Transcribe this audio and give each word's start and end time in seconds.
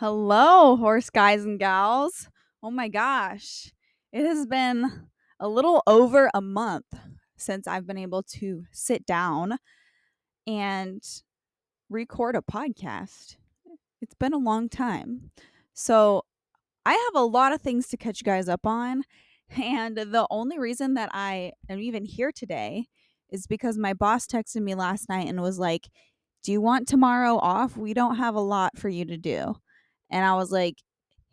Hello, 0.00 0.76
horse 0.76 1.10
guys 1.10 1.42
and 1.42 1.58
gals. 1.58 2.28
Oh 2.62 2.70
my 2.70 2.86
gosh. 2.86 3.72
It 4.12 4.24
has 4.24 4.46
been 4.46 5.08
a 5.40 5.48
little 5.48 5.82
over 5.88 6.30
a 6.32 6.40
month 6.40 6.84
since 7.36 7.66
I've 7.66 7.84
been 7.84 7.98
able 7.98 8.22
to 8.38 8.62
sit 8.70 9.04
down 9.04 9.58
and 10.46 11.02
record 11.90 12.36
a 12.36 12.42
podcast. 12.42 13.38
It's 14.00 14.14
been 14.14 14.32
a 14.32 14.38
long 14.38 14.68
time. 14.68 15.32
So, 15.74 16.22
I 16.86 16.92
have 16.92 17.20
a 17.20 17.26
lot 17.26 17.52
of 17.52 17.60
things 17.60 17.88
to 17.88 17.96
catch 17.96 18.20
you 18.20 18.24
guys 18.24 18.48
up 18.48 18.64
on. 18.64 19.02
And 19.60 19.96
the 19.96 20.28
only 20.30 20.60
reason 20.60 20.94
that 20.94 21.10
I 21.12 21.54
am 21.68 21.80
even 21.80 22.04
here 22.04 22.30
today 22.30 22.86
is 23.30 23.48
because 23.48 23.76
my 23.76 23.94
boss 23.94 24.28
texted 24.28 24.62
me 24.62 24.76
last 24.76 25.08
night 25.08 25.26
and 25.26 25.42
was 25.42 25.58
like, 25.58 25.88
Do 26.44 26.52
you 26.52 26.60
want 26.60 26.86
tomorrow 26.86 27.36
off? 27.38 27.76
We 27.76 27.94
don't 27.94 28.14
have 28.14 28.36
a 28.36 28.40
lot 28.40 28.78
for 28.78 28.88
you 28.88 29.04
to 29.06 29.16
do. 29.16 29.56
And 30.10 30.24
I 30.24 30.34
was 30.34 30.50
like, 30.50 30.76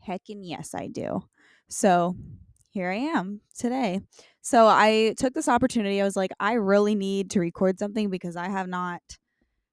Heckin' 0.07 0.41
yes, 0.41 0.73
I 0.75 0.87
do. 0.87 1.23
So 1.69 2.15
here 2.69 2.91
I 2.91 2.95
am 2.95 3.41
today. 3.57 4.01
So 4.41 4.67
I 4.67 5.15
took 5.17 5.33
this 5.33 5.47
opportunity. 5.47 6.01
I 6.01 6.03
was 6.03 6.15
like, 6.15 6.31
I 6.39 6.53
really 6.53 6.93
need 6.93 7.31
to 7.31 7.39
record 7.39 7.79
something 7.79 8.09
because 8.09 8.35
I 8.35 8.49
have 8.49 8.67
not 8.67 9.01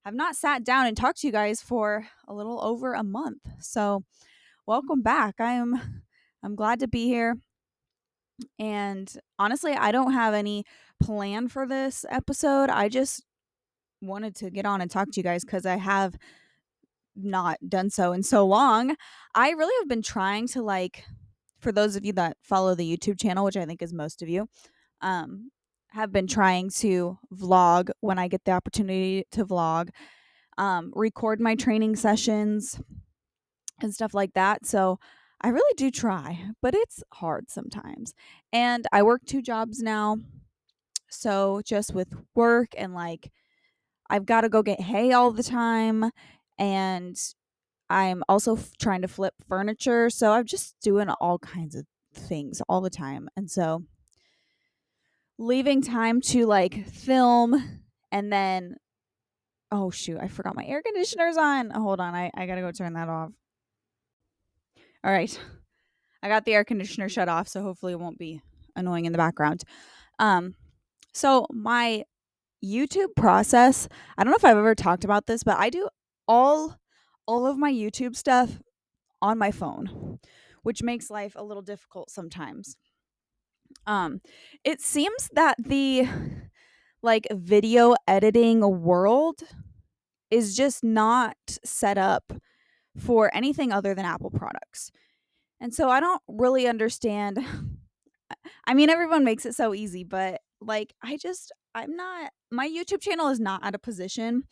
have 0.05 0.15
not 0.15 0.35
sat 0.35 0.65
down 0.65 0.87
and 0.87 0.97
talked 0.97 1.21
to 1.21 1.27
you 1.27 1.33
guys 1.33 1.61
for 1.61 2.07
a 2.27 2.35
little 2.35 2.63
over 2.63 2.95
a 2.95 3.05
month. 3.05 3.47
So 3.61 4.05
welcome 4.67 5.03
back. 5.03 5.37
I 5.39 5.53
am 5.53 6.03
I'm 6.43 6.55
glad 6.55 6.81
to 6.81 6.89
be 6.89 7.07
here. 7.07 7.37
And 8.59 9.13
honestly, 9.39 9.73
I 9.73 9.93
don't 9.93 10.13
have 10.13 10.35
any 10.35 10.65
plan 11.03 11.49
for 11.49 11.67
this 11.67 12.05
episode. 12.09 12.71
I 12.71 12.89
just 12.89 13.23
wanted 14.01 14.35
to 14.37 14.51
get 14.51 14.67
on 14.67 14.81
and 14.81 14.91
talk 14.91 15.11
to 15.11 15.21
you 15.21 15.23
guys 15.23 15.45
because 15.45 15.67
I 15.67 15.77
have 15.77 16.17
not 17.17 17.59
done 17.69 17.91
so 17.91 18.13
in 18.13 18.23
so 18.23 18.47
long. 18.47 18.97
I 19.35 19.51
really 19.51 19.75
have 19.81 19.89
been 19.89 20.03
trying 20.03 20.49
to 20.49 20.63
like 20.63 21.05
for 21.63 21.73
those 21.73 21.97
of 21.97 22.05
you 22.05 22.13
that 22.15 22.37
follow 22.43 22.75
the 22.75 22.97
YouTube 22.97 23.21
channel, 23.21 23.45
which 23.45 23.57
I 23.57 23.65
think 23.65 23.81
is 23.83 23.93
most 23.93 24.21
of 24.21 24.29
you, 24.29 24.49
um, 25.01 25.51
have 25.91 26.13
been 26.13 26.27
trying 26.27 26.71
to 26.71 27.19
vlog 27.33 27.91
when 28.01 28.19
I 28.19 28.29
get 28.29 28.45
the 28.45 28.53
opportunity 28.53 29.25
to 29.31 29.47
vlog, 29.47 29.91
um, 30.59 30.93
record 30.95 31.41
my 31.41 31.55
training 31.55 31.97
sessions 31.97 32.81
and 33.81 33.95
stuff 33.95 34.13
like 34.13 34.33
that. 34.35 34.67
So 34.67 34.99
I 35.41 35.49
really 35.49 35.75
do 35.77 35.91
try, 35.91 36.51
but 36.61 36.75
it's 36.75 37.03
hard 37.13 37.51
sometimes. 37.51 38.13
And 38.53 38.87
I 38.93 39.03
work 39.03 39.23
two 39.25 39.43
jobs 39.43 39.81
now. 39.81 40.19
So 41.11 41.63
just 41.65 41.95
with 41.95 42.15
work 42.35 42.69
and 42.77 42.95
like 42.95 43.31
I've 44.11 44.27
got 44.27 44.43
to 44.43 44.49
go 44.49 44.63
get 44.63 44.81
hay 44.81 45.13
all 45.13 45.31
the 45.31 45.43
time 45.43 46.11
and 46.59 47.17
I'm 47.91 48.23
also 48.29 48.57
f- 48.57 48.71
trying 48.81 49.03
to 49.03 49.09
flip 49.09 49.35
furniture. 49.49 50.11
So 50.11 50.33
I'm 50.33 50.45
just 50.45 50.75
doing 50.81 51.09
all 51.09 51.39
kinds 51.39 51.75
of 51.75 51.87
things 52.15 52.63
all 52.69 52.81
the 52.81 52.91
time. 52.91 53.29
And 53.37 53.51
so 53.51 53.85
leaving 55.39 55.83
time 55.83 56.21
to 56.21 56.47
like 56.47 56.87
film 56.87 57.81
and 58.11 58.33
then 58.33 58.77
oh 59.71 59.91
shoot, 59.91 60.19
I 60.21 60.29
forgot 60.29 60.55
my 60.55 60.65
air 60.65 60.83
conditioner's 60.83 61.37
on. 61.37 61.71
Hold 61.71 62.01
on, 62.01 62.15
I, 62.15 62.31
I 62.35 62.47
gotta 62.47 62.61
go 62.61 62.71
turn 62.71 62.93
that 62.93 63.09
off. 63.09 63.31
All 65.05 65.13
right. 65.13 65.39
I 66.23 66.29
got 66.29 66.45
the 66.45 66.55
air 66.55 66.65
conditioner 66.65 67.09
shut 67.09 67.29
off, 67.29 67.49
so 67.49 67.63
hopefully 67.63 67.93
it 67.93 68.01
won't 68.01 68.19
be 68.19 68.41
annoying 68.77 69.07
in 69.07 69.13
the 69.13 69.19
background. 69.19 69.65
Um, 70.19 70.55
so 71.13 71.47
my 71.51 72.05
YouTube 72.65 73.17
process, 73.17 73.89
I 74.17 74.23
don't 74.23 74.31
know 74.31 74.37
if 74.37 74.45
I've 74.45 74.57
ever 74.57 74.75
talked 74.75 75.05
about 75.05 75.27
this, 75.27 75.43
but 75.43 75.59
I 75.59 75.69
do 75.69 75.89
all 76.29 76.77
all 77.27 77.47
of 77.47 77.57
my 77.57 77.73
YouTube 77.73 78.17
stuff 78.17 78.61
on 79.21 79.39
my 79.39 79.51
phone, 79.51 80.19
which 80.63 80.83
makes 80.83 81.11
life 81.11 81.35
a 81.37 81.45
little 81.45 81.63
difficult 81.63 82.11
sometimes. 82.11 82.77
Um, 83.87 84.21
it 84.65 84.81
seems 84.81 85.31
that 85.35 85.57
the 85.59 86.09
like 87.03 87.27
video 87.31 87.95
editing 88.07 88.61
world 88.83 89.43
is 90.31 90.57
just 90.57 90.83
not 90.83 91.37
set 91.65 91.99
up 91.99 92.33
for 92.97 93.35
anything 93.35 93.73
other 93.73 93.95
than 93.95 94.05
Apple 94.05 94.31
products. 94.31 94.91
And 95.61 95.75
so 95.75 95.89
I 95.89 96.01
don't 96.01 96.23
really 96.29 96.67
understand. 96.67 97.39
I 98.67 98.75
mean, 98.75 98.91
everyone 98.91 99.25
makes 99.25 99.47
it 99.47 99.55
so 99.55 99.75
easy, 99.75 100.05
but 100.05 100.41
like, 100.61 100.95
I 101.03 101.17
just, 101.17 101.53
I'm 101.75 101.97
not, 101.97 102.33
my 102.51 102.69
YouTube 102.69 103.01
channel 103.01 103.29
is 103.29 103.41
not 103.41 103.65
at 103.65 103.75
a 103.75 103.79
position 103.79 104.45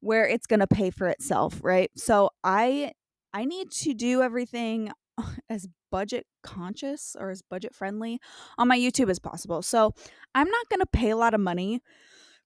where 0.00 0.26
it's 0.26 0.46
going 0.46 0.60
to 0.60 0.66
pay 0.66 0.90
for 0.90 1.06
itself, 1.08 1.60
right? 1.62 1.90
So 1.96 2.30
I, 2.42 2.92
I 3.32 3.44
need 3.44 3.70
to 3.72 3.94
do 3.94 4.22
everything 4.22 4.92
as 5.50 5.68
budget 5.90 6.26
conscious 6.42 7.16
or 7.18 7.30
as 7.30 7.42
budget 7.42 7.74
friendly 7.74 8.20
on 8.58 8.68
my 8.68 8.78
YouTube 8.78 9.10
as 9.10 9.18
possible. 9.18 9.62
So 9.62 9.92
I'm 10.34 10.48
not 10.48 10.68
going 10.68 10.80
to 10.80 10.86
pay 10.86 11.10
a 11.10 11.16
lot 11.16 11.34
of 11.34 11.40
money 11.40 11.82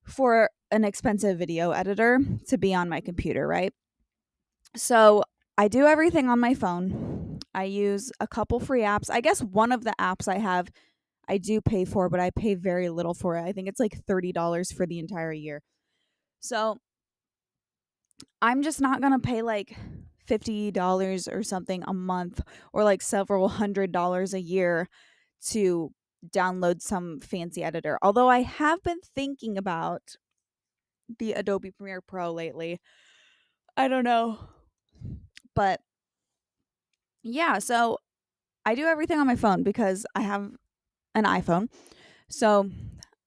for 0.04 0.50
an 0.70 0.84
expensive 0.84 1.38
video 1.38 1.70
editor 1.70 2.18
to 2.48 2.58
be 2.58 2.74
on 2.74 2.88
my 2.88 3.00
computer, 3.00 3.46
right? 3.46 3.72
So 4.76 5.24
I 5.56 5.68
do 5.68 5.86
everything 5.86 6.28
on 6.28 6.40
my 6.40 6.54
phone. 6.54 7.38
I 7.54 7.64
use 7.64 8.10
a 8.18 8.26
couple 8.26 8.58
free 8.58 8.82
apps. 8.82 9.08
I 9.08 9.20
guess 9.20 9.40
one 9.40 9.70
of 9.70 9.84
the 9.84 9.94
apps 10.00 10.26
I 10.26 10.38
have 10.38 10.70
I 11.28 11.38
do 11.38 11.60
pay 11.60 11.84
for, 11.84 12.08
but 12.08 12.20
I 12.20 12.30
pay 12.30 12.54
very 12.54 12.90
little 12.90 13.14
for 13.14 13.36
it. 13.36 13.42
I 13.42 13.52
think 13.52 13.68
it's 13.68 13.80
like 13.80 13.98
$30 14.06 14.74
for 14.74 14.86
the 14.86 14.98
entire 14.98 15.32
year. 15.32 15.62
So 16.40 16.78
I'm 18.42 18.62
just 18.62 18.80
not 18.80 19.00
going 19.00 19.12
to 19.12 19.18
pay 19.18 19.42
like 19.42 19.76
$50 20.28 21.34
or 21.34 21.42
something 21.42 21.84
a 21.86 21.94
month 21.94 22.40
or 22.72 22.84
like 22.84 23.02
several 23.02 23.48
hundred 23.48 23.92
dollars 23.92 24.34
a 24.34 24.40
year 24.40 24.88
to 25.48 25.92
download 26.30 26.80
some 26.80 27.20
fancy 27.20 27.62
editor. 27.62 27.98
Although 28.02 28.28
I 28.28 28.42
have 28.42 28.82
been 28.82 29.00
thinking 29.14 29.58
about 29.58 30.16
the 31.18 31.32
Adobe 31.32 31.70
Premiere 31.70 32.00
Pro 32.00 32.32
lately. 32.32 32.80
I 33.76 33.88
don't 33.88 34.04
know. 34.04 34.38
But 35.54 35.80
yeah, 37.22 37.58
so 37.58 37.98
I 38.64 38.74
do 38.74 38.84
everything 38.84 39.18
on 39.18 39.26
my 39.26 39.36
phone 39.36 39.62
because 39.62 40.06
I 40.14 40.22
have 40.22 40.50
an 41.14 41.24
iPhone. 41.24 41.68
So 42.28 42.70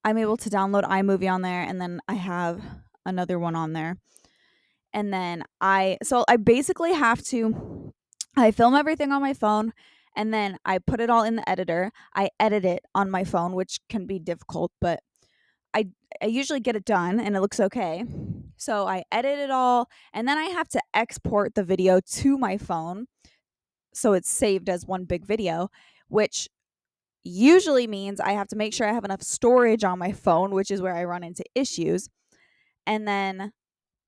I'm 0.04 0.18
able 0.18 0.38
to 0.38 0.50
download 0.50 0.84
iMovie 0.84 1.32
on 1.32 1.42
there 1.42 1.62
and 1.62 1.80
then 1.80 2.02
I 2.08 2.16
have 2.16 2.62
another 3.06 3.38
one 3.38 3.56
on 3.56 3.74
there. 3.74 3.98
And 4.94 5.14
then 5.14 5.44
I 5.62 5.98
so 6.04 6.26
I 6.28 6.38
basically 6.38 6.94
have 6.94 7.24
to 7.26 7.94
I 8.36 8.52
film 8.52 8.76
everything 8.76 9.12
on 9.12 9.22
my 9.22 9.34
phone 9.34 9.74
and 10.16 10.34
then 10.34 10.58
I 10.66 10.80
put 10.80 11.00
it 11.00 11.10
all 11.10 11.24
in 11.24 11.36
the 11.36 11.50
editor. 11.50 11.92
I 12.16 12.30
edit 12.40 12.66
it 12.66 12.84
on 12.96 13.12
my 13.12 13.24
phone, 13.24 13.54
which 13.54 13.80
can 13.90 14.06
be 14.06 14.20
difficult, 14.20 14.72
but 14.82 15.02
I 15.74 15.88
I 16.22 16.28
usually 16.28 16.60
get 16.60 16.76
it 16.76 16.86
done 16.86 17.20
and 17.20 17.36
it 17.36 17.42
looks 17.42 17.60
okay. 17.60 18.04
So 18.58 18.88
I 18.88 19.04
edit 19.12 19.40
it 19.40 19.52
all 19.52 19.90
and 20.14 20.28
then 20.28 20.38
I 20.38 20.46
have 20.46 20.68
to 20.70 20.82
export 20.94 21.56
the 21.56 21.64
video 21.64 22.00
to 22.00 22.38
my 22.38 22.58
phone 22.58 23.08
so 23.98 24.14
it's 24.14 24.30
saved 24.30 24.70
as 24.70 24.86
one 24.86 25.06
big 25.06 25.26
video, 25.26 25.72
which 26.08 26.48
usually 27.24 27.88
means 27.88 28.20
I 28.20 28.34
have 28.34 28.48
to 28.50 28.56
make 28.56 28.74
sure 28.74 28.88
I 28.88 28.94
have 28.94 29.06
enough 29.06 29.24
storage 29.24 29.84
on 29.84 29.98
my 29.98 30.12
phone, 30.12 30.52
which 30.52 30.70
is 30.70 30.82
where 30.82 30.96
I 30.96 31.04
run 31.04 31.24
into 31.24 31.44
issues. 31.56 32.08
And 32.86 33.08
then 33.08 33.54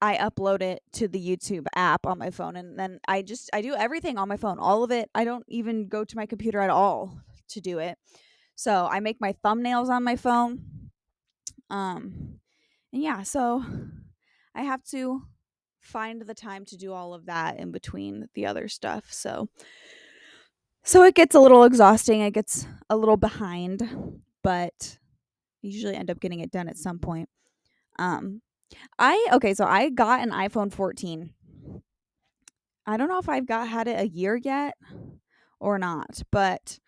I 0.01 0.17
upload 0.17 0.61
it 0.61 0.81
to 0.93 1.07
the 1.07 1.19
YouTube 1.19 1.65
app 1.75 2.05
on 2.05 2.17
my 2.17 2.31
phone 2.31 2.55
and 2.55 2.79
then 2.79 2.99
I 3.07 3.21
just 3.21 3.49
I 3.53 3.61
do 3.61 3.75
everything 3.75 4.17
on 4.17 4.29
my 4.29 4.37
phone. 4.37 4.59
All 4.59 4.83
of 4.83 4.91
it. 4.91 5.09
I 5.13 5.25
don't 5.25 5.43
even 5.47 5.87
go 5.87 6.05
to 6.05 6.15
my 6.15 6.25
computer 6.25 6.59
at 6.59 6.69
all 6.69 7.19
to 7.49 7.61
do 7.61 7.79
it. 7.79 7.97
So, 8.55 8.87
I 8.91 8.99
make 8.99 9.21
my 9.21 9.33
thumbnails 9.43 9.89
on 9.89 10.03
my 10.03 10.15
phone. 10.15 10.91
Um 11.69 12.39
and 12.91 13.03
yeah, 13.03 13.23
so 13.23 13.63
I 14.55 14.63
have 14.63 14.83
to 14.85 15.21
find 15.79 16.21
the 16.21 16.33
time 16.33 16.65
to 16.65 16.77
do 16.77 16.93
all 16.93 17.13
of 17.13 17.25
that 17.27 17.59
in 17.59 17.71
between 17.71 18.27
the 18.33 18.45
other 18.45 18.67
stuff. 18.67 19.11
So 19.11 19.49
so 20.83 21.03
it 21.03 21.13
gets 21.15 21.35
a 21.35 21.39
little 21.39 21.65
exhausting. 21.65 22.21
It 22.21 22.31
gets 22.33 22.65
a 22.89 22.95
little 22.95 23.17
behind, 23.17 24.21
but 24.43 24.97
I 25.63 25.67
usually 25.67 25.95
end 25.95 26.09
up 26.09 26.19
getting 26.21 26.39
it 26.39 26.51
done 26.51 26.69
at 26.69 26.77
some 26.77 26.99
point. 26.99 27.29
Um 27.97 28.41
I 28.97 29.27
okay, 29.33 29.53
so 29.53 29.65
I 29.65 29.89
got 29.89 30.21
an 30.21 30.31
iPhone 30.31 30.71
14. 30.71 31.33
I 32.85 32.97
don't 32.97 33.07
know 33.07 33.19
if 33.19 33.29
I've 33.29 33.45
got 33.47 33.67
had 33.67 33.87
it 33.87 33.99
a 33.99 34.07
year 34.07 34.35
yet 34.35 34.75
or 35.59 35.77
not, 35.77 36.21
but 36.31 36.79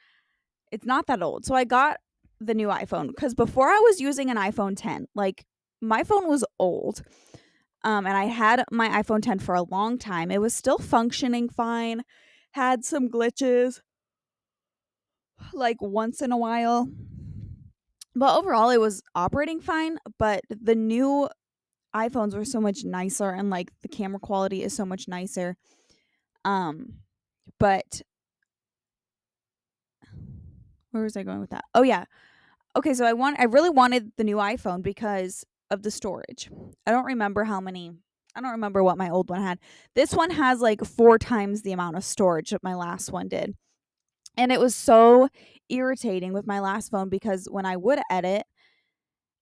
it's 0.72 0.86
not 0.86 1.08
that 1.08 1.22
old. 1.22 1.46
So 1.46 1.54
I 1.56 1.64
got 1.64 1.98
the 2.40 2.54
new 2.54 2.70
iPhone 2.70 3.16
cuz 3.16 3.36
before 3.36 3.70
I 3.70 3.80
was 3.84 4.00
using 4.00 4.30
an 4.30 4.38
iPhone 4.38 4.74
10. 4.76 5.08
Like 5.16 5.46
my 5.82 6.04
phone 6.04 6.28
was 6.28 6.44
old. 6.60 7.04
Um 7.84 8.06
and 8.06 8.18
I 8.18 8.26
had 8.26 8.64
my 8.72 8.90
iPhone 9.02 9.22
10 9.22 9.40
for 9.40 9.56
a 9.56 9.64
long 9.64 9.98
time. 9.98 10.32
It 10.32 10.42
was 10.42 10.54
still 10.54 10.80
functioning 10.80 11.50
fine, 11.50 12.04
had 12.52 12.84
some 12.84 13.10
glitches 13.10 13.82
like 15.54 15.78
once 15.82 16.22
in 16.22 16.32
a 16.32 16.38
while. 16.38 16.90
But 18.16 18.38
overall 18.38 18.70
it 18.70 18.80
was 18.80 19.02
operating 19.16 19.62
fine, 19.62 19.98
but 20.18 20.42
the 20.50 20.76
new 20.76 21.30
iPhones 21.96 22.36
were 22.36 22.46
so 22.46 22.62
much 22.62 22.84
nicer 22.84 23.30
and 23.30 23.50
like 23.50 23.72
the 23.82 23.88
camera 23.88 24.20
quality 24.20 24.64
is 24.64 24.76
so 24.76 24.86
much 24.86 25.08
nicer. 25.08 25.58
Um 26.46 26.94
but 27.60 28.02
where 30.92 31.04
was 31.04 31.18
I 31.18 31.24
going 31.24 31.40
with 31.40 31.52
that? 31.52 31.66
Oh 31.74 31.84
yeah. 31.84 32.06
Okay, 32.76 32.94
so 32.94 33.06
I 33.06 33.14
want 33.14 33.40
I 33.40 33.46
really 33.46 33.70
wanted 33.70 34.12
the 34.18 34.24
new 34.24 34.38
iPhone 34.38 34.82
because 34.82 35.46
of 35.70 35.84
the 35.84 35.92
storage. 35.92 36.50
I 36.86 36.92
don't 36.92 37.06
remember 37.06 37.44
how 37.44 37.60
many 37.60 37.92
I 38.36 38.42
don't 38.42 38.52
remember 38.52 38.84
what 38.84 38.98
my 38.98 39.10
old 39.10 39.30
one 39.30 39.42
had. 39.42 39.60
This 39.96 40.14
one 40.14 40.32
has 40.32 40.62
like 40.62 40.84
four 40.86 41.18
times 41.18 41.62
the 41.62 41.74
amount 41.74 41.98
of 41.98 42.04
storage 42.04 42.52
that 42.52 42.64
my 42.64 42.76
last 42.76 43.12
one 43.12 43.28
did. 43.28 43.56
And 44.38 44.52
it 44.52 44.60
was 44.60 44.76
so 44.76 45.28
irritating 45.70 46.32
with 46.32 46.48
my 46.48 46.60
last 46.60 46.92
phone 46.92 47.10
because 47.10 47.48
when 47.52 47.66
I 47.66 47.76
would 47.76 48.00
edit 48.10 48.44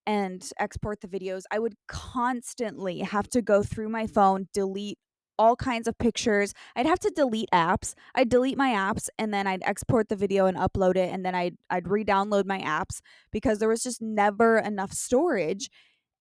and 0.09 0.51
export 0.57 1.01
the 1.01 1.07
videos, 1.07 1.44
I 1.51 1.59
would 1.59 1.75
constantly 1.88 3.01
have 3.01 3.29
to 3.29 3.44
go 3.44 3.61
through 3.61 3.89
my 3.89 4.07
phone, 4.07 4.47
delete 4.56 4.97
all 5.38 5.56
kinds 5.56 5.88
of 5.88 6.00
pictures. 6.00 6.51
I'd 6.75 6.88
have 6.88 6.97
to 7.01 7.11
delete 7.11 7.51
apps. 7.53 7.94
I'd 8.15 8.27
delete 8.27 8.57
my 8.57 8.71
apps 8.71 9.09
and 9.19 9.31
then 9.31 9.45
I'd 9.45 9.61
export 9.61 10.09
the 10.09 10.15
video 10.15 10.47
and 10.47 10.57
upload 10.57 10.95
it 10.95 11.13
and 11.13 11.23
then 11.23 11.35
I'd 11.35 11.57
I'd 11.69 11.88
re-download 11.88 12.45
my 12.45 12.59
apps 12.59 13.01
because 13.31 13.59
there 13.59 13.69
was 13.69 13.83
just 13.83 14.01
never 14.01 14.57
enough 14.57 14.94
storage 14.94 15.69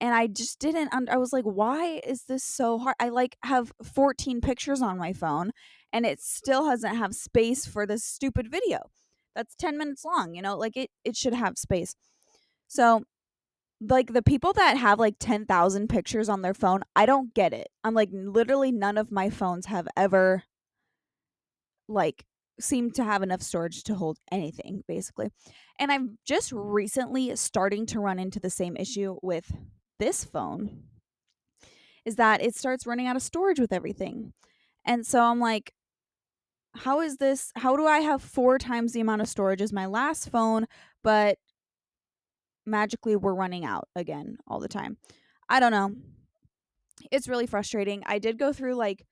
and 0.02 0.14
I 0.14 0.26
just 0.26 0.58
didn't 0.58 0.90
I 1.08 1.16
was 1.16 1.32
like 1.32 1.46
why 1.46 2.02
is 2.06 2.24
this 2.24 2.44
so 2.44 2.78
hard? 2.78 2.94
I 3.00 3.08
like 3.08 3.38
have 3.42 3.72
14 3.82 4.42
pictures 4.42 4.82
on 4.82 4.98
my 4.98 5.14
phone 5.14 5.52
and 5.94 6.04
it 6.04 6.20
still 6.20 6.66
doesn't 6.66 6.96
have 6.96 7.14
space 7.14 7.64
for 7.64 7.86
this 7.86 8.04
stupid 8.04 8.50
video. 8.50 8.90
That's 9.34 9.54
10 9.54 9.78
minutes 9.78 10.04
long, 10.04 10.34
you 10.34 10.42
know? 10.42 10.58
Like 10.58 10.76
it 10.76 10.90
it 11.04 11.16
should 11.16 11.32
have 11.32 11.56
space. 11.56 11.94
So 12.68 13.04
like 13.80 14.12
the 14.12 14.22
people 14.22 14.52
that 14.54 14.76
have 14.76 14.98
like 14.98 15.16
10,000 15.20 15.88
pictures 15.88 16.28
on 16.28 16.42
their 16.42 16.54
phone, 16.54 16.82
I 16.96 17.06
don't 17.06 17.32
get 17.34 17.52
it. 17.52 17.68
I'm 17.84 17.94
like 17.94 18.10
literally 18.12 18.72
none 18.72 18.98
of 18.98 19.12
my 19.12 19.30
phones 19.30 19.66
have 19.66 19.88
ever 19.96 20.42
like 21.88 22.24
seemed 22.60 22.94
to 22.96 23.04
have 23.04 23.22
enough 23.22 23.40
storage 23.40 23.84
to 23.84 23.94
hold 23.94 24.18
anything 24.32 24.82
basically. 24.88 25.30
And 25.78 25.92
I'm 25.92 26.18
just 26.24 26.50
recently 26.52 27.34
starting 27.36 27.86
to 27.86 28.00
run 28.00 28.18
into 28.18 28.40
the 28.40 28.50
same 28.50 28.76
issue 28.76 29.16
with 29.22 29.52
this 29.98 30.24
phone 30.24 30.82
is 32.04 32.16
that 32.16 32.42
it 32.42 32.56
starts 32.56 32.86
running 32.86 33.06
out 33.06 33.16
of 33.16 33.22
storage 33.22 33.60
with 33.60 33.72
everything. 33.72 34.32
And 34.84 35.06
so 35.06 35.22
I'm 35.22 35.40
like 35.40 35.72
how 36.74 37.00
is 37.00 37.16
this 37.16 37.52
how 37.56 37.76
do 37.76 37.86
I 37.86 38.00
have 38.00 38.22
four 38.22 38.58
times 38.58 38.92
the 38.92 39.00
amount 39.00 39.22
of 39.22 39.28
storage 39.28 39.62
as 39.62 39.72
my 39.72 39.86
last 39.86 40.30
phone 40.30 40.66
but 41.02 41.38
magically 42.68 43.16
we're 43.16 43.34
running 43.34 43.64
out 43.64 43.88
again 43.96 44.38
all 44.46 44.60
the 44.60 44.68
time. 44.68 44.96
I 45.48 45.60
don't 45.60 45.72
know. 45.72 45.94
It's 47.10 47.28
really 47.28 47.46
frustrating. 47.46 48.02
I 48.06 48.18
did 48.18 48.38
go 48.38 48.52
through 48.52 48.74
like 48.74 49.04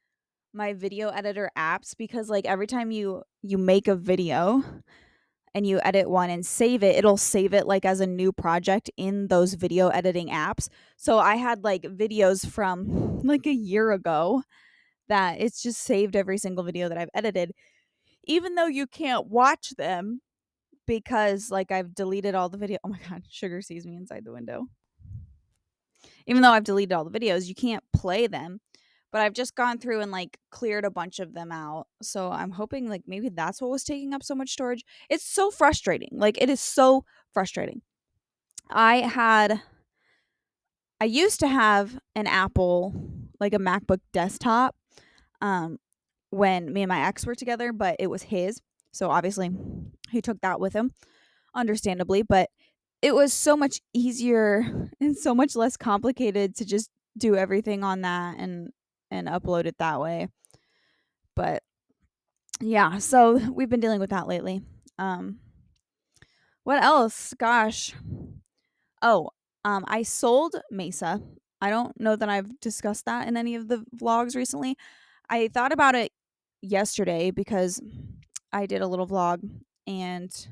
my 0.53 0.73
video 0.73 1.09
editor 1.09 1.51
apps 1.57 1.95
because 1.97 2.29
like 2.31 2.47
every 2.47 2.67
time 2.67 2.91
you 2.91 3.23
you 3.43 3.59
make 3.59 3.89
a 3.89 3.95
video 3.95 4.63
and 5.55 5.67
you 5.67 5.81
edit 5.85 6.11
one 6.11 6.29
and 6.29 6.45
save 6.45 6.83
it, 6.83 6.97
it'll 6.97 7.17
save 7.17 7.55
it 7.55 7.67
like 7.67 7.85
as 7.85 8.01
a 8.01 8.07
new 8.07 8.33
project 8.33 8.91
in 8.97 9.29
those 9.29 9.55
video 9.55 9.89
editing 9.89 10.29
apps. 10.29 10.69
So 10.97 11.19
I 11.19 11.37
had 11.37 11.65
like 11.65 11.83
videos 11.83 12.47
from 12.47 13.21
like 13.25 13.47
a 13.47 13.55
year 13.55 13.93
ago 13.93 14.43
that 15.09 15.41
it's 15.41 15.63
just 15.63 15.81
saved 15.81 16.17
every 16.17 16.39
single 16.39 16.65
video 16.65 16.89
that 16.89 16.99
I've 16.99 17.09
edited. 17.15 17.53
Even 18.25 18.55
though 18.55 18.67
you 18.67 18.87
can't 18.87 19.29
watch 19.29 19.71
them 19.77 20.21
because 20.87 21.51
like 21.51 21.71
I've 21.71 21.95
deleted 21.95 22.35
all 22.35 22.49
the 22.49 22.59
video. 22.59 22.79
Oh 22.85 22.89
my 22.89 22.99
god, 23.09 23.23
Sugar 23.29 23.61
sees 23.63 23.87
me 23.87 23.97
inside 23.97 24.25
the 24.25 24.33
window. 24.33 24.67
Even 26.27 26.43
though 26.43 26.51
I've 26.51 26.65
deleted 26.65 26.93
all 26.93 27.05
the 27.05 27.19
videos, 27.19 27.47
you 27.47 27.55
can't 27.55 27.85
play 27.93 28.27
them. 28.27 28.61
But 29.13 29.23
I've 29.23 29.33
just 29.33 29.55
gone 29.55 29.79
through 29.79 30.01
and 30.01 30.11
like 30.11 30.39
cleared 30.51 30.85
a 30.85 30.91
bunch 30.91 31.21
of 31.21 31.33
them 31.33 31.51
out. 31.53 31.87
So 32.03 32.31
I'm 32.31 32.51
hoping 32.51 32.89
like 32.89 33.03
maybe 33.07 33.29
that's 33.29 33.61
what 33.61 33.71
was 33.71 33.85
taking 33.85 34.13
up 34.13 34.23
so 34.23 34.35
much 34.35 34.51
storage. 34.51 34.85
It's 35.09 35.25
so 35.25 35.51
frustrating. 35.51 36.11
Like 36.13 36.41
it 36.41 36.51
is 36.51 36.61
so 36.61 37.05
frustrating. 37.33 37.83
I 38.71 38.99
had 38.99 39.63
I 41.01 41.05
used 41.05 41.41
to 41.41 41.49
have 41.49 41.99
an 42.15 42.27
Apple 42.27 42.95
like 43.39 43.55
a 43.55 43.59
MacBook 43.59 44.01
desktop 44.13 44.75
um 45.41 45.79
when 46.31 46.73
me 46.73 46.83
and 46.83 46.89
my 46.89 47.07
ex 47.07 47.25
were 47.25 47.35
together, 47.35 47.73
but 47.73 47.97
it 47.99 48.09
was 48.09 48.25
his. 48.25 48.61
So 48.93 49.11
obviously, 49.11 49.51
he 50.17 50.23
took 50.23 50.41
that 50.41 50.59
with 50.59 50.73
him, 50.73 50.93
understandably, 51.55 52.23
but 52.23 52.51
it 53.03 53.15
was 53.15 53.33
so 53.33 53.57
much 53.57 53.81
easier 53.95 54.91
and 55.01 55.17
so 55.17 55.35
much 55.35 55.55
less 55.55 55.77
complicated 55.77 56.57
to 56.57 56.65
just 56.65 56.91
do 57.17 57.37
everything 57.37 57.85
on 57.85 58.03
that 58.03 58.39
and 58.39 58.71
and 59.11 59.29
upload 59.29 59.67
it 59.67 59.79
that 59.79 60.01
way. 60.01 60.29
But 61.35 61.63
yeah, 62.61 62.99
so 62.99 63.37
we've 63.53 63.69
been 63.69 63.81
dealing 63.81 64.01
with 64.01 64.11
that 64.11 64.27
lately. 64.27 64.63
Um 64.99 65.39
what 66.65 66.83
else? 66.83 67.33
Gosh. 67.39 67.95
Oh, 69.03 69.31
um 69.65 69.85
I 69.87 70.03
sold 70.03 70.57
Mesa. 70.71 71.21
I 71.61 71.71
don't 71.71 71.99
know 71.99 72.17
that 72.17 72.29
I've 72.29 72.61
discussed 72.61 73.07
that 73.07 73.29
in 73.29 73.37
any 73.37 73.55
of 73.55 73.69
the 73.69 73.85
vlogs 73.97 74.37
recently. 74.37 74.77
I 75.31 75.49
thought 75.49 75.73
about 75.73 75.95
it 75.95 76.13
yesterday 76.61 77.31
because 77.31 77.81
I 78.53 78.67
did 78.67 78.83
a 78.83 78.87
little 78.87 79.07
vlog 79.07 79.41
and 79.87 80.49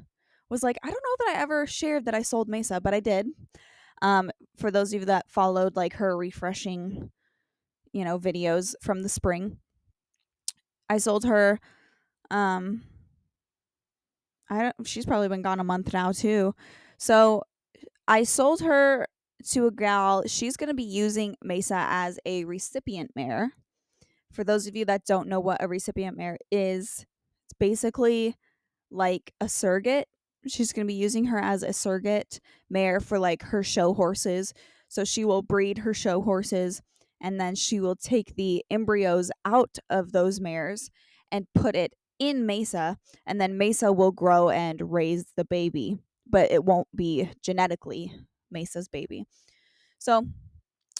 was 0.49 0.63
like, 0.63 0.79
I 0.83 0.87
don't 0.87 1.03
know 1.03 1.27
that 1.27 1.37
I 1.37 1.43
ever 1.43 1.67
shared 1.67 2.05
that 2.05 2.15
I 2.15 2.23
sold 2.23 2.49
Mesa, 2.49 2.81
but 2.81 2.95
I 2.95 3.01
did. 3.01 3.27
Um, 4.03 4.31
for 4.57 4.71
those 4.71 4.93
of 4.93 5.01
you 5.01 5.07
that 5.07 5.31
followed 5.31 5.77
like 5.77 5.95
her 5.95 6.17
refreshing, 6.17 7.11
you 7.93 8.05
know, 8.05 8.19
videos 8.19 8.75
from 8.81 9.03
the 9.03 9.09
spring, 9.09 9.59
I 10.89 10.99
sold 10.99 11.25
her. 11.25 11.61
Um, 12.31 12.83
I 14.51 14.63
don't. 14.63 14.87
She's 14.87 15.07
probably 15.07 15.29
been 15.29 15.43
gone 15.43 15.61
a 15.61 15.65
month 15.65 15.93
now 15.93 16.13
too. 16.13 16.55
So 16.99 17.43
I 18.07 18.25
sold 18.25 18.61
her 18.61 19.07
to 19.51 19.67
a 19.67 19.71
gal. 19.71 20.25
She's 20.27 20.57
going 20.57 20.69
to 20.69 20.75
be 20.75 20.85
using 20.85 21.37
Mesa 21.43 21.87
as 21.89 22.19
a 22.27 22.45
recipient 22.45 23.13
mare. 23.17 23.53
For 24.33 24.45
those 24.45 24.67
of 24.67 24.77
you 24.77 24.85
that 24.87 25.07
don't 25.07 25.29
know 25.29 25.41
what 25.41 25.63
a 25.63 25.69
recipient 25.69 26.17
mare 26.17 26.39
is, 26.51 27.07
it's 27.47 27.55
basically 27.59 28.37
like 28.91 29.33
a 29.41 29.49
surrogate. 29.49 30.09
She's 30.47 30.73
going 30.73 30.87
to 30.87 30.93
be 30.93 30.99
using 30.99 31.27
her 31.27 31.39
as 31.39 31.63
a 31.63 31.73
surrogate 31.73 32.41
mare 32.69 33.01
for 33.01 33.19
like 33.19 33.43
her 33.43 33.63
show 33.63 33.95
horses. 33.95 34.53
So 34.89 35.05
she 35.05 35.25
will 35.25 35.43
breed 35.43 35.79
her 35.79 35.95
show 35.95 36.21
horses 36.23 36.83
and 37.21 37.41
then 37.41 37.55
she 37.55 37.81
will 37.81 37.97
take 37.97 38.37
the 38.37 38.65
embryos 38.71 39.31
out 39.45 39.79
of 39.89 40.13
those 40.13 40.41
mares 40.41 40.91
and 41.33 41.47
put 41.55 41.75
it 41.75 41.95
in 42.19 42.47
Mesa 42.47 42.99
and 43.27 43.41
then 43.41 43.59
Mesa 43.59 43.93
will 43.93 44.13
grow 44.13 44.51
and 44.51 44.93
raise 44.93 45.25
the 45.37 45.45
baby, 45.45 45.97
but 46.29 46.51
it 46.53 46.65
won't 46.65 46.89
be 46.95 47.31
genetically 47.43 48.13
Mesa's 48.51 48.89
baby. 48.89 49.25
So 49.99 50.27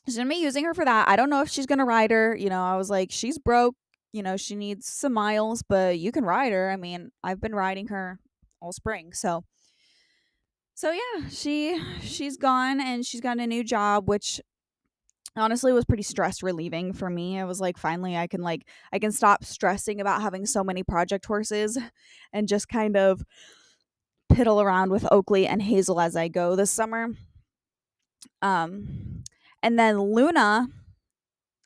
she's 0.07 0.17
gonna 0.17 0.29
be 0.29 0.37
using 0.37 0.65
her 0.65 0.75
for 0.75 0.85
that. 0.85 1.09
I 1.09 1.17
don't 1.17 1.31
know 1.31 1.43
if 1.43 1.51
she's 1.51 1.67
gonna 1.67 1.85
ride 1.85 2.11
her. 2.11 2.35
You 2.35 2.49
know, 2.49 2.63
I 2.63 2.77
was 2.77 2.91
like, 2.91 3.11
she's 3.11 3.39
broke 3.39 3.77
you 4.15 4.23
know, 4.23 4.37
she 4.37 4.55
needs 4.55 4.87
some 4.87 5.13
miles, 5.13 5.65
but 5.69 5.99
you 5.99 6.13
can 6.13 6.25
ride 6.25 6.53
her. 6.53 6.71
I 6.71 6.77
mean, 6.77 7.11
I've 7.25 7.41
been 7.41 7.55
riding 7.55 7.89
her 7.89 8.21
all 8.63 8.73
spring. 8.73 9.13
So 9.13 9.43
so 10.75 10.93
yeah, 10.93 11.29
she 11.29 11.83
she's 12.01 12.37
gone 12.37 12.81
and 12.81 13.05
she's 13.05 13.21
got 13.21 13.39
a 13.39 13.47
new 13.47 13.65
job 13.65 14.09
which 14.09 14.41
honestly 15.37 15.73
was 15.73 15.85
pretty 15.85 16.05
stress 16.05 16.45
relieving 16.45 16.93
for 16.93 17.11
me. 17.11 17.41
I 17.41 17.45
was 17.45 17.61
like 17.61 17.77
finally 17.77 18.17
I 18.17 18.29
can 18.29 18.41
like 18.41 18.69
I 18.93 19.01
can 19.01 19.11
stop 19.11 19.45
stressing 19.45 20.01
about 20.01 20.23
having 20.23 20.47
so 20.47 20.63
many 20.63 20.85
project 20.85 21.27
horses 21.27 21.77
and 22.33 22.47
just 22.47 22.69
kind 22.69 22.97
of 22.97 23.25
piddle 24.33 24.63
around 24.63 24.93
with 24.93 25.11
Oakley 25.11 25.49
and 25.49 25.61
Hazel 25.61 26.01
as 26.01 26.15
I 26.15 26.29
go 26.29 26.55
this 26.55 26.71
summer. 26.71 27.09
Um 28.43 29.25
and 29.61 29.77
then 29.77 30.01
Luna 30.01 30.69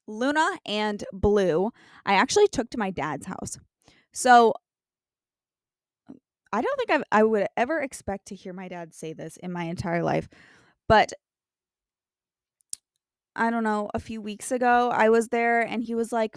Luna 0.08 0.58
and 0.66 1.04
Blue, 1.12 1.70
I 2.04 2.14
actually 2.14 2.48
took 2.48 2.70
to 2.70 2.78
my 2.78 2.90
dad's 2.90 3.26
house. 3.26 3.58
So 4.12 4.54
I 6.52 6.62
don't 6.62 6.76
think 6.78 6.90
I've, 6.90 7.04
I 7.12 7.22
would 7.22 7.46
ever 7.56 7.80
expect 7.80 8.26
to 8.28 8.34
hear 8.34 8.52
my 8.52 8.68
dad 8.68 8.94
say 8.94 9.12
this 9.12 9.36
in 9.36 9.52
my 9.52 9.64
entire 9.64 10.02
life. 10.02 10.28
But 10.88 11.12
I 13.36 13.50
don't 13.50 13.64
know, 13.64 13.90
a 13.94 14.00
few 14.00 14.20
weeks 14.20 14.50
ago, 14.50 14.90
I 14.92 15.10
was 15.10 15.28
there 15.28 15.60
and 15.60 15.82
he 15.82 15.94
was 15.94 16.10
like, 16.10 16.36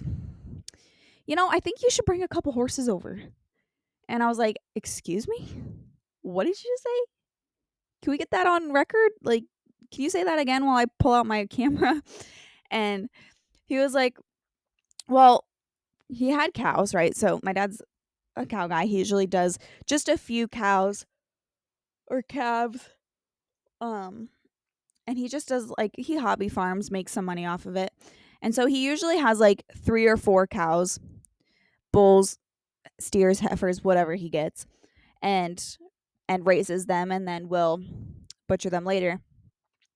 You 1.25 1.35
know, 1.35 1.47
I 1.49 1.59
think 1.59 1.81
you 1.81 1.89
should 1.89 2.05
bring 2.05 2.23
a 2.23 2.27
couple 2.27 2.51
horses 2.51 2.89
over. 2.89 3.19
And 4.09 4.21
I 4.21 4.27
was 4.27 4.37
like, 4.37 4.57
Excuse 4.75 5.27
me? 5.27 5.49
What 6.21 6.43
did 6.43 6.61
you 6.61 6.69
just 6.75 6.83
say? 6.83 7.05
Can 8.03 8.11
we 8.11 8.17
get 8.17 8.31
that 8.31 8.47
on 8.47 8.73
record? 8.73 9.11
Like, 9.23 9.45
can 9.91 10.03
you 10.03 10.09
say 10.09 10.23
that 10.23 10.39
again 10.39 10.65
while 10.65 10.77
I 10.77 10.85
pull 10.99 11.13
out 11.13 11.25
my 11.25 11.45
camera? 11.49 12.01
And 12.69 13.09
he 13.71 13.77
was 13.77 13.93
like, 13.93 14.17
well, 15.07 15.45
he 16.09 16.31
had 16.31 16.53
cows, 16.53 16.93
right? 16.93 17.15
So 17.15 17.39
my 17.41 17.53
dad's 17.53 17.81
a 18.35 18.45
cow 18.45 18.67
guy. 18.67 18.85
He 18.85 18.97
usually 18.97 19.27
does 19.27 19.57
just 19.85 20.09
a 20.09 20.17
few 20.17 20.49
cows 20.49 21.05
or 22.07 22.21
calves. 22.21 22.89
Um 23.79 24.27
and 25.07 25.17
he 25.17 25.29
just 25.29 25.47
does 25.47 25.71
like 25.77 25.91
he 25.97 26.17
hobby 26.17 26.49
farms, 26.49 26.91
makes 26.91 27.13
some 27.13 27.23
money 27.23 27.45
off 27.45 27.65
of 27.65 27.77
it. 27.77 27.93
And 28.41 28.53
so 28.53 28.65
he 28.65 28.83
usually 28.83 29.19
has 29.19 29.39
like 29.39 29.63
3 29.77 30.05
or 30.05 30.17
4 30.17 30.47
cows, 30.47 30.99
bulls, 31.93 32.39
steers, 32.99 33.39
heifers, 33.39 33.85
whatever 33.85 34.15
he 34.15 34.27
gets, 34.27 34.65
and 35.21 35.77
and 36.27 36.45
raises 36.45 36.87
them 36.87 37.09
and 37.09 37.25
then 37.25 37.47
will 37.47 37.81
butcher 38.49 38.69
them 38.69 38.83
later 38.83 39.21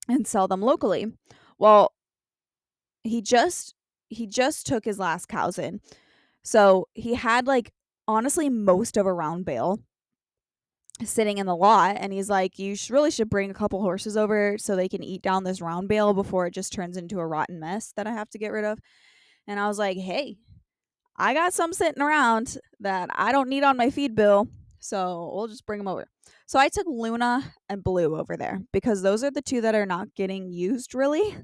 and 0.08 0.26
sell 0.26 0.48
them 0.48 0.62
locally. 0.62 1.12
Well, 1.60 1.95
he 3.06 3.22
just 3.22 3.76
he 4.10 4.28
just 4.28 4.66
took 4.68 4.86
his 4.86 5.00
last 5.00 5.28
cows 5.28 5.58
in. 5.58 5.80
So 6.44 6.88
he 6.94 7.16
had 7.16 7.48
like 7.48 7.72
honestly 8.08 8.50
most 8.50 8.98
of 8.98 9.06
a 9.06 9.14
round 9.14 9.46
bale 9.46 9.80
sitting 11.04 11.40
in 11.40 11.46
the 11.46 11.56
lot 11.56 11.98
and 12.00 12.14
he's 12.14 12.30
like 12.30 12.58
you 12.58 12.76
sh- 12.76 12.90
really 12.90 13.12
should 13.12 13.30
bring 13.30 13.52
a 13.52 13.56
couple 13.56 13.82
horses 13.82 14.16
over 14.16 14.58
so 14.58 14.76
they 14.76 14.88
can 14.88 15.04
eat 15.04 15.22
down 15.22 15.44
this 15.44 15.60
round 15.60 15.90
bale 15.90 16.14
before 16.14 16.46
it 16.48 16.54
just 16.54 16.72
turns 16.72 16.96
into 16.96 17.20
a 17.20 17.28
rotten 17.28 17.60
mess 17.60 17.92
that 17.98 18.08
I 18.08 18.12
have 18.12 18.30
to 18.30 18.38
get 18.38 18.52
rid 18.54 18.64
of. 18.64 18.80
And 19.48 19.60
I 19.60 19.68
was 19.68 19.78
like, 19.78 19.98
"Hey, 19.98 20.38
I 21.18 21.34
got 21.34 21.54
some 21.54 21.74
sitting 21.74 22.02
around 22.02 22.58
that 22.80 23.10
I 23.14 23.32
don't 23.32 23.50
need 23.50 23.64
on 23.64 23.78
my 23.78 23.90
feed 23.90 24.16
bill, 24.16 24.48
so 24.80 25.32
we'll 25.36 25.48
just 25.48 25.66
bring 25.66 25.80
them 25.80 25.88
over." 25.88 26.08
So 26.48 26.60
I 26.60 26.70
took 26.70 26.88
Luna 26.88 27.54
and 27.70 27.84
Blue 27.84 28.18
over 28.18 28.38
there 28.38 28.62
because 28.72 29.02
those 29.02 29.24
are 29.24 29.32
the 29.32 29.42
two 29.42 29.62
that 29.62 29.76
are 29.76 29.86
not 29.86 30.16
getting 30.16 30.50
used 30.50 30.96
really. 30.96 31.36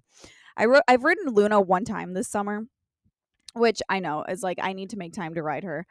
I 0.57 0.65
wrote 0.65 0.83
I've 0.87 1.03
ridden 1.03 1.33
Luna 1.33 1.61
one 1.61 1.85
time 1.85 2.13
this 2.13 2.27
summer, 2.27 2.65
which 3.53 3.81
I 3.89 3.99
know 3.99 4.23
is 4.23 4.43
like 4.43 4.59
I 4.61 4.73
need 4.73 4.89
to 4.91 4.97
make 4.97 5.13
time 5.13 5.35
to 5.35 5.43
ride 5.43 5.63
her. 5.63 5.85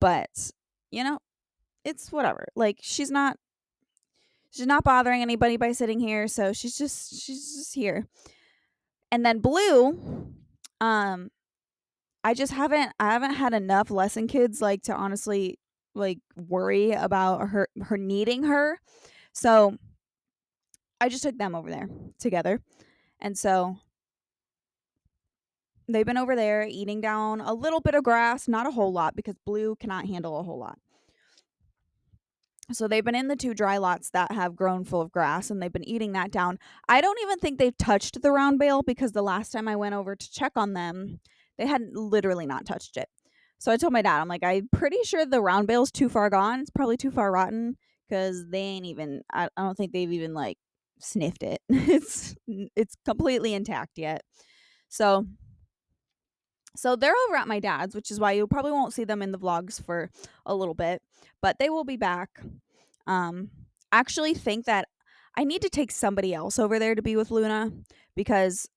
But, 0.00 0.50
you 0.90 1.04
know, 1.04 1.18
it's 1.84 2.12
whatever. 2.12 2.46
Like 2.54 2.78
she's 2.82 3.10
not 3.10 3.38
she's 4.50 4.66
not 4.66 4.84
bothering 4.84 5.22
anybody 5.22 5.56
by 5.56 5.72
sitting 5.72 6.00
here, 6.00 6.28
so 6.28 6.52
she's 6.52 6.76
just 6.76 7.22
she's 7.22 7.56
just 7.56 7.74
here. 7.74 8.06
And 9.10 9.24
then 9.24 9.38
Blue, 9.40 10.32
um 10.80 11.30
I 12.24 12.34
just 12.34 12.52
haven't 12.52 12.92
I 12.98 13.12
haven't 13.12 13.34
had 13.34 13.54
enough 13.54 13.90
lesson 13.90 14.26
kids 14.26 14.60
like 14.60 14.82
to 14.82 14.94
honestly 14.94 15.58
like 15.94 16.18
worry 16.36 16.92
about 16.92 17.48
her 17.48 17.68
her 17.82 17.96
needing 17.96 18.44
her. 18.44 18.78
So 19.32 19.76
I 21.00 21.08
just 21.08 21.22
took 21.22 21.38
them 21.38 21.54
over 21.54 21.70
there 21.70 21.88
together. 22.18 22.60
And 23.20 23.36
so 23.36 23.76
they've 25.88 26.06
been 26.06 26.16
over 26.16 26.36
there 26.36 26.66
eating 26.68 27.00
down 27.00 27.40
a 27.40 27.54
little 27.54 27.80
bit 27.80 27.94
of 27.94 28.04
grass, 28.04 28.48
not 28.48 28.66
a 28.66 28.70
whole 28.70 28.92
lot 28.92 29.16
because 29.16 29.36
Blue 29.44 29.76
cannot 29.76 30.06
handle 30.06 30.38
a 30.38 30.42
whole 30.42 30.58
lot. 30.58 30.78
So 32.72 32.88
they've 32.88 33.04
been 33.04 33.14
in 33.14 33.28
the 33.28 33.36
two 33.36 33.54
dry 33.54 33.76
lots 33.76 34.10
that 34.10 34.32
have 34.32 34.56
grown 34.56 34.84
full 34.84 35.00
of 35.00 35.12
grass 35.12 35.50
and 35.50 35.62
they've 35.62 35.72
been 35.72 35.88
eating 35.88 36.12
that 36.12 36.32
down. 36.32 36.58
I 36.88 37.00
don't 37.00 37.20
even 37.22 37.38
think 37.38 37.58
they've 37.58 37.76
touched 37.76 38.20
the 38.22 38.32
round 38.32 38.58
bale 38.58 38.82
because 38.82 39.12
the 39.12 39.22
last 39.22 39.52
time 39.52 39.68
I 39.68 39.76
went 39.76 39.94
over 39.94 40.16
to 40.16 40.32
check 40.32 40.52
on 40.56 40.72
them, 40.72 41.20
they 41.58 41.66
hadn't 41.66 41.94
literally 41.94 42.46
not 42.46 42.66
touched 42.66 42.96
it. 42.96 43.08
So 43.58 43.70
I 43.70 43.76
told 43.76 43.92
my 43.92 44.02
dad, 44.02 44.20
I'm 44.20 44.28
like, 44.28 44.42
I'm 44.42 44.68
pretty 44.72 44.98
sure 45.04 45.24
the 45.24 45.40
round 45.40 45.68
bale's 45.68 45.92
too 45.92 46.08
far 46.08 46.28
gone. 46.28 46.60
It's 46.60 46.70
probably 46.70 46.96
too 46.96 47.10
far 47.10 47.30
rotten 47.30 47.76
because 48.08 48.44
they 48.48 48.60
ain't 48.60 48.86
even, 48.86 49.22
I, 49.32 49.48
I 49.56 49.62
don't 49.62 49.76
think 49.76 49.92
they've 49.92 50.12
even 50.12 50.34
like 50.34 50.58
sniffed 50.98 51.44
it. 51.44 51.60
it's, 51.68 52.34
it's 52.74 52.96
completely 53.04 53.54
intact 53.54 53.92
yet. 53.96 54.22
So 54.88 55.24
so 56.76 56.96
they're 56.96 57.14
over 57.28 57.36
at 57.36 57.48
my 57.48 57.60
dad's, 57.60 57.94
which 57.94 58.10
is 58.10 58.20
why 58.20 58.32
you 58.32 58.46
probably 58.46 58.72
won't 58.72 58.92
see 58.92 59.04
them 59.04 59.22
in 59.22 59.32
the 59.32 59.38
vlogs 59.38 59.82
for 59.82 60.10
a 60.44 60.54
little 60.54 60.74
bit, 60.74 61.02
but 61.40 61.58
they 61.58 61.70
will 61.70 61.84
be 61.84 61.96
back. 61.96 62.40
Um 63.06 63.50
actually 63.92 64.34
think 64.34 64.66
that 64.66 64.88
I 65.36 65.44
need 65.44 65.62
to 65.62 65.68
take 65.68 65.90
somebody 65.90 66.34
else 66.34 66.58
over 66.58 66.78
there 66.78 66.94
to 66.94 67.02
be 67.02 67.16
with 67.16 67.30
Luna 67.30 67.70
because 68.14 68.68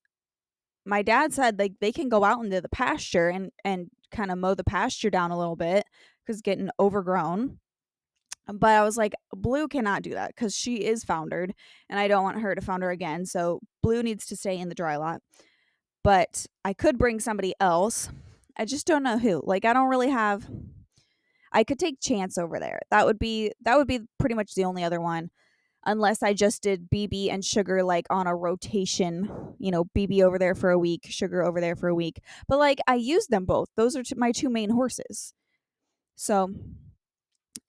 my 0.85 1.01
dad 1.01 1.33
said 1.33 1.57
like 1.59 1.73
they 1.79 1.91
can 1.91 2.09
go 2.09 2.23
out 2.23 2.43
into 2.43 2.61
the 2.61 2.69
pasture 2.69 3.29
and 3.29 3.51
and 3.63 3.89
kind 4.11 4.31
of 4.31 4.37
mow 4.37 4.55
the 4.55 4.63
pasture 4.63 5.09
down 5.09 5.31
a 5.31 5.37
little 5.37 5.55
bit 5.55 5.85
cuz 6.27 6.41
getting 6.41 6.69
overgrown. 6.79 7.59
But 8.51 8.71
I 8.71 8.83
was 8.83 8.97
like 8.97 9.13
Blue 9.31 9.67
cannot 9.67 10.01
do 10.03 10.11
that 10.11 10.35
cuz 10.35 10.55
she 10.55 10.77
is 10.77 11.03
foundered 11.03 11.53
and 11.89 11.99
I 11.99 12.07
don't 12.07 12.23
want 12.23 12.41
her 12.41 12.55
to 12.55 12.61
founder 12.61 12.89
again. 12.89 13.25
So 13.25 13.59
Blue 13.83 14.03
needs 14.03 14.25
to 14.27 14.35
stay 14.35 14.57
in 14.57 14.69
the 14.69 14.75
dry 14.75 14.95
lot 14.97 15.21
but 16.03 16.45
I 16.63 16.73
could 16.73 16.97
bring 16.97 17.19
somebody 17.19 17.53
else. 17.59 18.09
I 18.57 18.65
just 18.65 18.87
don't 18.87 19.03
know 19.03 19.17
who. 19.17 19.41
Like 19.43 19.65
I 19.65 19.73
don't 19.73 19.89
really 19.89 20.09
have 20.09 20.49
I 21.51 21.63
could 21.63 21.79
take 21.79 21.99
Chance 21.99 22.37
over 22.37 22.59
there. 22.59 22.79
That 22.91 23.05
would 23.05 23.19
be 23.19 23.51
that 23.61 23.77
would 23.77 23.87
be 23.87 24.01
pretty 24.19 24.35
much 24.35 24.53
the 24.53 24.65
only 24.65 24.83
other 24.83 25.01
one 25.01 25.29
unless 25.85 26.21
I 26.21 26.33
just 26.33 26.61
did 26.61 26.89
BB 26.89 27.31
and 27.31 27.43
Sugar 27.43 27.83
like 27.83 28.05
on 28.09 28.27
a 28.27 28.35
rotation, 28.35 29.55
you 29.59 29.71
know, 29.71 29.85
BB 29.97 30.21
over 30.21 30.37
there 30.37 30.55
for 30.55 30.69
a 30.71 30.79
week, 30.79 31.05
Sugar 31.09 31.43
over 31.43 31.61
there 31.61 31.75
for 31.75 31.87
a 31.87 31.95
week. 31.95 32.19
But 32.47 32.59
like 32.59 32.79
I 32.87 32.95
use 32.95 33.27
them 33.27 33.45
both. 33.45 33.69
Those 33.75 33.95
are 33.95 34.03
my 34.15 34.31
two 34.31 34.49
main 34.49 34.71
horses. 34.71 35.33
So 36.15 36.53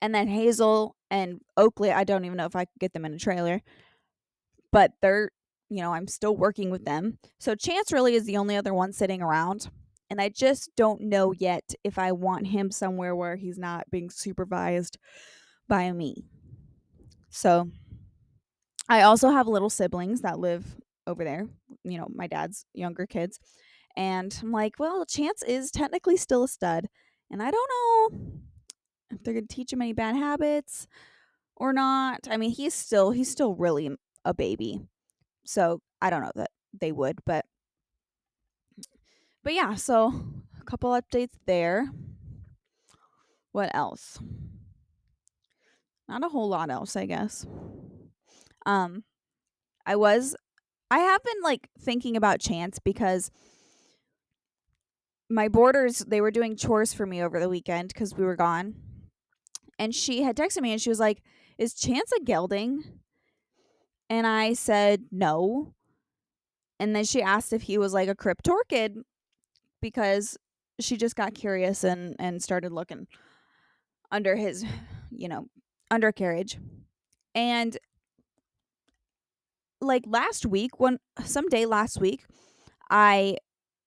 and 0.03 0.15
then 0.15 0.29
Hazel 0.29 0.97
and 1.11 1.41
Oakley, 1.57 1.93
I 1.93 2.05
don't 2.05 2.25
even 2.25 2.37
know 2.37 2.47
if 2.47 2.57
I 2.57 2.65
could 2.65 2.81
get 2.81 2.93
them 2.93 3.05
in 3.05 3.15
a 3.15 3.19
trailer. 3.19 3.63
But 4.73 4.93
they're 5.03 5.31
you 5.71 5.81
know, 5.81 5.95
I'm 5.95 6.09
still 6.09 6.37
working 6.37 6.71
with 6.71 6.85
them. 6.85 7.19
So 7.39 7.55
Chance 7.55 7.93
really 7.93 8.15
is 8.15 8.27
the 8.27 8.37
only 8.37 8.57
other 8.57 8.75
one 8.75 8.93
sitting 8.93 9.23
around. 9.23 9.71
And 10.11 10.21
I 10.21 10.29
just 10.29 10.71
don't 10.77 11.03
know 11.03 11.33
yet 11.33 11.73
if 11.85 11.97
I 11.97 12.11
want 12.11 12.49
him 12.49 12.73
somewhere 12.73 13.15
where 13.15 13.37
he's 13.37 13.59
not 13.59 13.89
being 13.91 14.11
supervised 14.11 14.99
by 15.69 15.93
me. 15.93 16.25
So 17.31 17.69
I 18.89 19.03
also 19.03 19.31
have 19.31 19.47
little 19.47 19.71
siblings 19.71 20.23
that 20.23 20.41
live 20.41 20.67
over 21.07 21.23
there, 21.23 21.47
you 21.85 21.97
know, 21.97 22.09
my 22.13 22.27
dad's 22.27 22.67
younger 22.75 23.07
kids. 23.07 23.39
And 23.97 24.37
I'm 24.43 24.51
like, 24.51 24.75
well, 24.81 25.07
Chance 25.07 25.45
is 25.45 25.71
technically 25.71 26.17
still 26.17 26.43
a 26.43 26.49
stud. 26.49 26.89
And 27.31 27.41
I 27.41 27.53
don't 27.53 27.71
know 27.71 28.21
if 29.13 29.23
they're 29.23 29.35
going 29.35 29.47
to 29.47 29.55
teach 29.55 29.73
him 29.73 29.83
any 29.83 29.93
bad 29.93 30.17
habits 30.17 30.89
or 31.55 31.73
not. 31.73 32.27
I 32.29 32.37
mean, 32.37 32.51
he's 32.51 32.75
still 32.75 33.13
he's 33.13 33.31
still 33.31 33.55
really 33.55 33.91
a 34.25 34.35
baby. 34.35 34.81
So 35.45 35.81
I 36.01 36.11
don't 36.11 36.23
know 36.23 36.33
that 36.37 36.51
they 36.79 36.93
would, 36.93 37.19
but 37.25 37.45
but 39.43 39.55
yeah, 39.55 39.75
so 39.75 40.13
a 40.61 40.65
couple 40.65 40.91
updates 40.91 41.35
there. 41.47 41.91
What 43.53 43.75
else? 43.75 44.19
Not 46.09 46.25
a 46.25 46.29
whole 46.29 46.49
lot 46.49 46.71
else, 46.71 46.97
I 46.97 47.07
guess. 47.07 47.47
Um 48.67 49.05
I 49.87 49.97
was 49.97 50.37
I 50.91 50.99
have 51.01 51.23
been 51.23 51.43
like 51.43 51.69
thinking 51.81 52.17
about 52.17 52.41
Chance 52.41 52.79
because 52.81 53.31
my 55.29 55.49
boarders 55.49 56.01
they 56.01 56.21
were 56.21 56.31
doing 56.31 56.57
chores 56.57 56.93
for 56.93 57.07
me 57.07 57.23
over 57.23 57.39
the 57.41 57.49
weekend 57.49 57.95
cuz 57.95 58.15
we 58.15 58.25
were 58.25 58.37
gone. 58.37 58.75
And 59.79 59.95
she 59.95 60.23
had 60.23 60.37
texted 60.37 60.63
me 60.63 60.73
and 60.73 60.81
she 60.81 60.91
was 60.91 61.01
like, 61.01 61.23
"Is 61.59 61.75
Chance 61.75 62.13
a 62.13 62.21
gelding?" 62.23 63.00
And 64.11 64.27
I 64.27 64.55
said, 64.55 65.05
no. 65.13 65.73
And 66.81 66.97
then 66.97 67.05
she 67.05 67.23
asked 67.23 67.53
if 67.53 67.63
he 67.63 67.79
was 67.79 67.95
like 67.95 68.09
a 68.09 68.15
cryptorchid 68.15 68.97
because 69.81 70.37
she 70.81 70.97
just 70.97 71.15
got 71.15 71.35
curious 71.35 71.85
and, 71.85 72.17
and 72.19 72.43
started 72.43 72.73
looking 72.73 73.07
under 74.11 74.35
his, 74.35 74.65
you 75.11 75.29
know, 75.29 75.47
undercarriage. 75.91 76.59
And 77.35 77.79
like 79.81 80.03
last 80.07 80.45
week, 80.45 80.81
when 80.81 80.99
someday 81.25 81.65
last 81.65 82.01
week, 82.01 82.25
I 82.91 83.37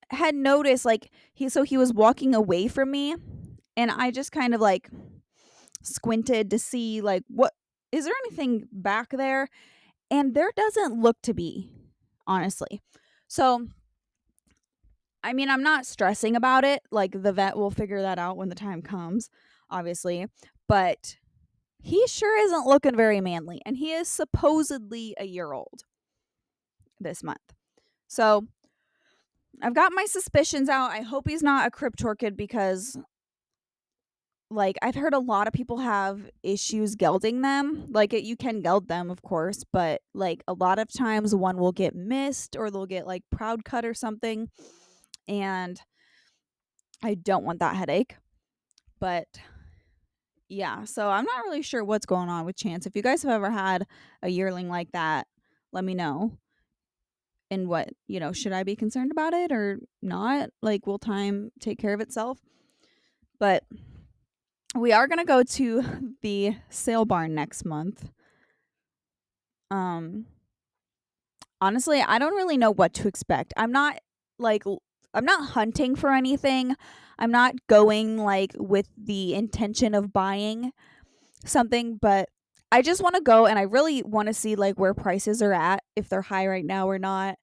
had 0.09 0.35
noticed 0.35 0.85
like 0.85 1.11
he 1.33 1.49
so 1.49 1.63
he 1.63 1.77
was 1.77 1.91
walking 1.91 2.33
away 2.33 2.67
from 2.67 2.91
me 2.91 3.15
and 3.75 3.91
I 3.91 4.11
just 4.11 4.31
kind 4.31 4.53
of 4.53 4.61
like 4.61 4.89
squinted 5.81 6.49
to 6.51 6.59
see 6.59 7.01
like 7.01 7.23
what 7.27 7.53
is 7.91 8.05
there 8.05 8.13
anything 8.25 8.67
back 8.71 9.09
there 9.09 9.49
and 10.13 10.35
there 10.35 10.51
doesn't 10.55 11.01
look 11.01 11.19
to 11.23 11.33
be, 11.33 11.71
honestly. 12.27 12.79
So, 13.27 13.67
I 15.23 15.33
mean, 15.33 15.49
I'm 15.49 15.63
not 15.63 15.87
stressing 15.87 16.35
about 16.35 16.63
it. 16.63 16.83
Like, 16.91 17.23
the 17.23 17.33
vet 17.33 17.57
will 17.57 17.71
figure 17.71 17.99
that 18.03 18.19
out 18.19 18.37
when 18.37 18.49
the 18.49 18.55
time 18.55 18.83
comes, 18.83 19.31
obviously. 19.71 20.27
But 20.67 21.17
he 21.81 22.05
sure 22.05 22.37
isn't 22.45 22.67
looking 22.67 22.95
very 22.95 23.21
manly. 23.21 23.59
And 23.65 23.75
he 23.75 23.91
is 23.91 24.07
supposedly 24.07 25.15
a 25.17 25.25
year 25.25 25.51
old 25.51 25.81
this 26.99 27.23
month. 27.23 27.55
So, 28.07 28.45
I've 29.63 29.73
got 29.73 29.93
my 29.93 30.05
suspicions 30.05 30.69
out. 30.69 30.91
I 30.91 31.01
hope 31.01 31.27
he's 31.27 31.41
not 31.41 31.65
a 31.65 31.71
cryptorchid 31.71 32.37
because 32.37 32.97
like 34.49 34.77
I've 34.81 34.95
heard 34.95 35.13
a 35.13 35.19
lot 35.19 35.47
of 35.47 35.53
people 35.53 35.79
have 35.79 36.29
issues 36.43 36.95
gelding 36.95 37.41
them. 37.41 37.85
Like 37.89 38.13
it, 38.13 38.23
you 38.23 38.35
can 38.35 38.61
geld 38.61 38.87
them, 38.87 39.09
of 39.09 39.21
course, 39.21 39.63
but 39.71 40.01
like 40.13 40.43
a 40.47 40.53
lot 40.53 40.79
of 40.79 40.91
times 40.91 41.33
one 41.33 41.57
will 41.57 41.71
get 41.71 41.95
missed 41.95 42.55
or 42.55 42.69
they'll 42.69 42.85
get 42.85 43.07
like 43.07 43.23
proud 43.31 43.65
cut 43.65 43.85
or 43.85 43.93
something. 43.93 44.49
And 45.27 45.79
I 47.03 47.15
don't 47.15 47.43
want 47.43 47.59
that 47.59 47.75
headache. 47.75 48.15
But 48.99 49.27
yeah, 50.49 50.85
so 50.85 51.09
I'm 51.09 51.25
not 51.25 51.43
really 51.43 51.61
sure 51.61 51.83
what's 51.83 52.05
going 52.05 52.29
on 52.29 52.45
with 52.45 52.55
Chance. 52.55 52.85
If 52.85 52.95
you 52.95 53.01
guys 53.01 53.23
have 53.23 53.31
ever 53.31 53.49
had 53.49 53.85
a 54.21 54.29
yearling 54.29 54.69
like 54.69 54.91
that, 54.91 55.27
let 55.71 55.83
me 55.83 55.95
know. 55.95 56.37
And 57.49 57.67
what, 57.67 57.89
you 58.07 58.19
know, 58.19 58.31
should 58.31 58.53
I 58.53 58.63
be 58.63 58.75
concerned 58.75 59.11
about 59.11 59.33
it 59.33 59.51
or 59.51 59.79
not? 60.01 60.49
Like, 60.61 60.87
will 60.87 60.99
time 60.99 61.51
take 61.59 61.79
care 61.79 61.93
of 61.93 62.01
itself? 62.01 62.39
But 63.39 63.63
we 64.75 64.91
are 64.91 65.07
going 65.07 65.19
to 65.19 65.25
go 65.25 65.43
to 65.43 66.15
the 66.21 66.55
sale 66.69 67.05
barn 67.05 67.35
next 67.35 67.65
month. 67.65 68.09
Um 69.71 70.25
honestly, 71.61 72.01
I 72.01 72.19
don't 72.19 72.35
really 72.35 72.57
know 72.57 72.71
what 72.71 72.93
to 72.95 73.07
expect. 73.07 73.53
I'm 73.57 73.71
not 73.71 73.99
like 74.37 74.63
I'm 75.13 75.25
not 75.25 75.49
hunting 75.49 75.95
for 75.95 76.11
anything. 76.11 76.75
I'm 77.17 77.31
not 77.31 77.55
going 77.67 78.17
like 78.17 78.51
with 78.57 78.89
the 78.97 79.33
intention 79.33 79.93
of 79.93 80.11
buying 80.11 80.71
something, 81.45 81.97
but 82.01 82.29
I 82.71 82.81
just 82.81 83.03
want 83.03 83.15
to 83.15 83.21
go 83.21 83.45
and 83.45 83.59
I 83.59 83.63
really 83.63 84.01
want 84.03 84.27
to 84.27 84.33
see 84.33 84.55
like 84.55 84.79
where 84.79 84.93
prices 84.93 85.41
are 85.41 85.53
at, 85.53 85.83
if 85.95 86.09
they're 86.09 86.23
high 86.23 86.47
right 86.47 86.65
now 86.65 86.89
or 86.89 86.99
not. 86.99 87.37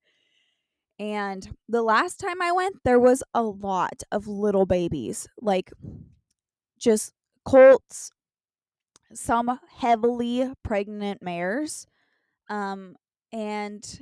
And 0.99 1.49
the 1.69 1.83
last 1.83 2.21
time 2.21 2.43
I 2.43 2.53
went, 2.53 2.77
there 2.85 2.99
was 2.99 3.23
a 3.33 3.43
lot 3.43 4.03
of 4.13 4.27
little 4.27 4.67
babies, 4.67 5.29
like 5.41 5.73
just 6.79 7.13
colts, 7.45 8.11
some 9.13 9.59
heavily 9.77 10.53
pregnant 10.63 11.23
mares. 11.23 11.87
Um, 12.49 12.97
and 13.33 14.01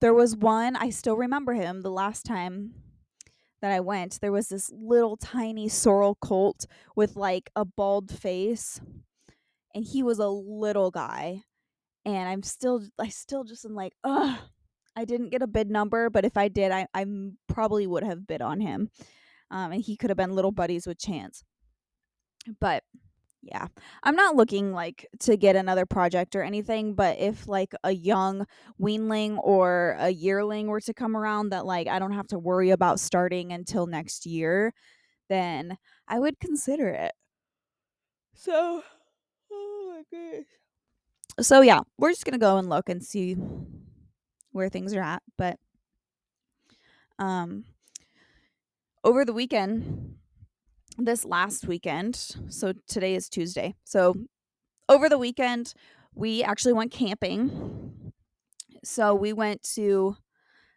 there 0.00 0.14
was 0.14 0.36
one, 0.36 0.76
I 0.76 0.90
still 0.90 1.16
remember 1.16 1.54
him 1.54 1.82
the 1.82 1.90
last 1.90 2.24
time 2.24 2.74
that 3.62 3.72
I 3.72 3.80
went. 3.80 4.20
There 4.20 4.32
was 4.32 4.48
this 4.48 4.70
little 4.72 5.16
tiny 5.16 5.68
sorrel 5.68 6.16
colt 6.20 6.66
with 6.96 7.16
like 7.16 7.50
a 7.54 7.64
bald 7.64 8.10
face, 8.10 8.80
and 9.74 9.84
he 9.84 10.02
was 10.02 10.18
a 10.18 10.28
little 10.28 10.90
guy. 10.90 11.42
And 12.04 12.28
I'm 12.28 12.42
still, 12.42 12.82
I 12.98 13.08
still 13.08 13.44
just 13.44 13.64
am 13.64 13.74
like, 13.74 13.92
ugh. 14.04 14.38
I 14.96 15.04
didn't 15.04 15.30
get 15.30 15.40
a 15.40 15.46
bid 15.46 15.70
number, 15.70 16.10
but 16.10 16.24
if 16.24 16.36
I 16.36 16.48
did, 16.48 16.72
I, 16.72 16.86
I 16.92 17.06
probably 17.48 17.86
would 17.86 18.02
have 18.02 18.26
bid 18.26 18.42
on 18.42 18.60
him. 18.60 18.90
Um, 19.50 19.72
and 19.72 19.80
he 19.80 19.96
could 19.96 20.10
have 20.10 20.16
been 20.16 20.34
little 20.34 20.50
buddies 20.50 20.86
with 20.86 20.98
Chance. 20.98 21.44
But 22.60 22.84
yeah 23.42 23.66
i'm 24.02 24.16
not 24.16 24.36
looking 24.36 24.72
like 24.72 25.06
to 25.18 25.36
get 25.36 25.56
another 25.56 25.86
project 25.86 26.36
or 26.36 26.42
anything 26.42 26.94
but 26.94 27.18
if 27.18 27.48
like 27.48 27.74
a 27.84 27.90
young 27.90 28.46
weanling 28.80 29.38
or 29.42 29.96
a 29.98 30.10
yearling 30.10 30.66
were 30.66 30.80
to 30.80 30.92
come 30.92 31.16
around 31.16 31.48
that 31.50 31.64
like 31.64 31.86
i 31.86 31.98
don't 31.98 32.12
have 32.12 32.26
to 32.26 32.38
worry 32.38 32.70
about 32.70 33.00
starting 33.00 33.52
until 33.52 33.86
next 33.86 34.26
year 34.26 34.72
then 35.28 35.76
i 36.08 36.18
would 36.18 36.38
consider 36.40 36.88
it. 36.88 37.12
So 38.34 38.82
oh 39.52 40.02
my 40.12 40.44
so 41.40 41.62
yeah 41.62 41.80
we're 41.96 42.10
just 42.10 42.24
gonna 42.24 42.38
go 42.38 42.58
and 42.58 42.68
look 42.68 42.88
and 42.88 43.02
see 43.02 43.36
where 44.52 44.68
things 44.68 44.92
are 44.94 45.02
at 45.02 45.22
but 45.38 45.58
um 47.18 47.64
over 49.04 49.24
the 49.24 49.32
weekend 49.32 50.19
this 50.98 51.24
last 51.24 51.66
weekend, 51.66 52.16
so 52.48 52.72
today 52.86 53.14
is 53.14 53.28
Tuesday. 53.28 53.74
So 53.84 54.14
over 54.88 55.08
the 55.08 55.18
weekend, 55.18 55.74
we 56.14 56.42
actually 56.42 56.72
went 56.72 56.92
camping. 56.92 58.12
So 58.84 59.14
we 59.14 59.32
went 59.32 59.62
to 59.74 60.16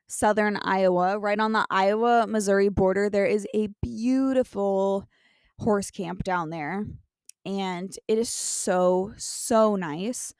southern 0.07 0.57
Iowa, 0.57 1.17
right 1.17 1.39
on 1.39 1.53
the 1.53 1.65
Iowa 1.69 2.27
Missouri 2.27 2.69
border. 2.69 3.09
There 3.09 3.25
is 3.25 3.47
a 3.55 3.69
beautiful 3.81 5.07
horse 5.59 5.91
camp 5.91 6.23
down 6.23 6.49
there, 6.49 6.85
and 7.45 7.95
it 8.07 8.17
is 8.17 8.29
so, 8.29 9.13
so 9.17 9.75
nice. 9.75 10.33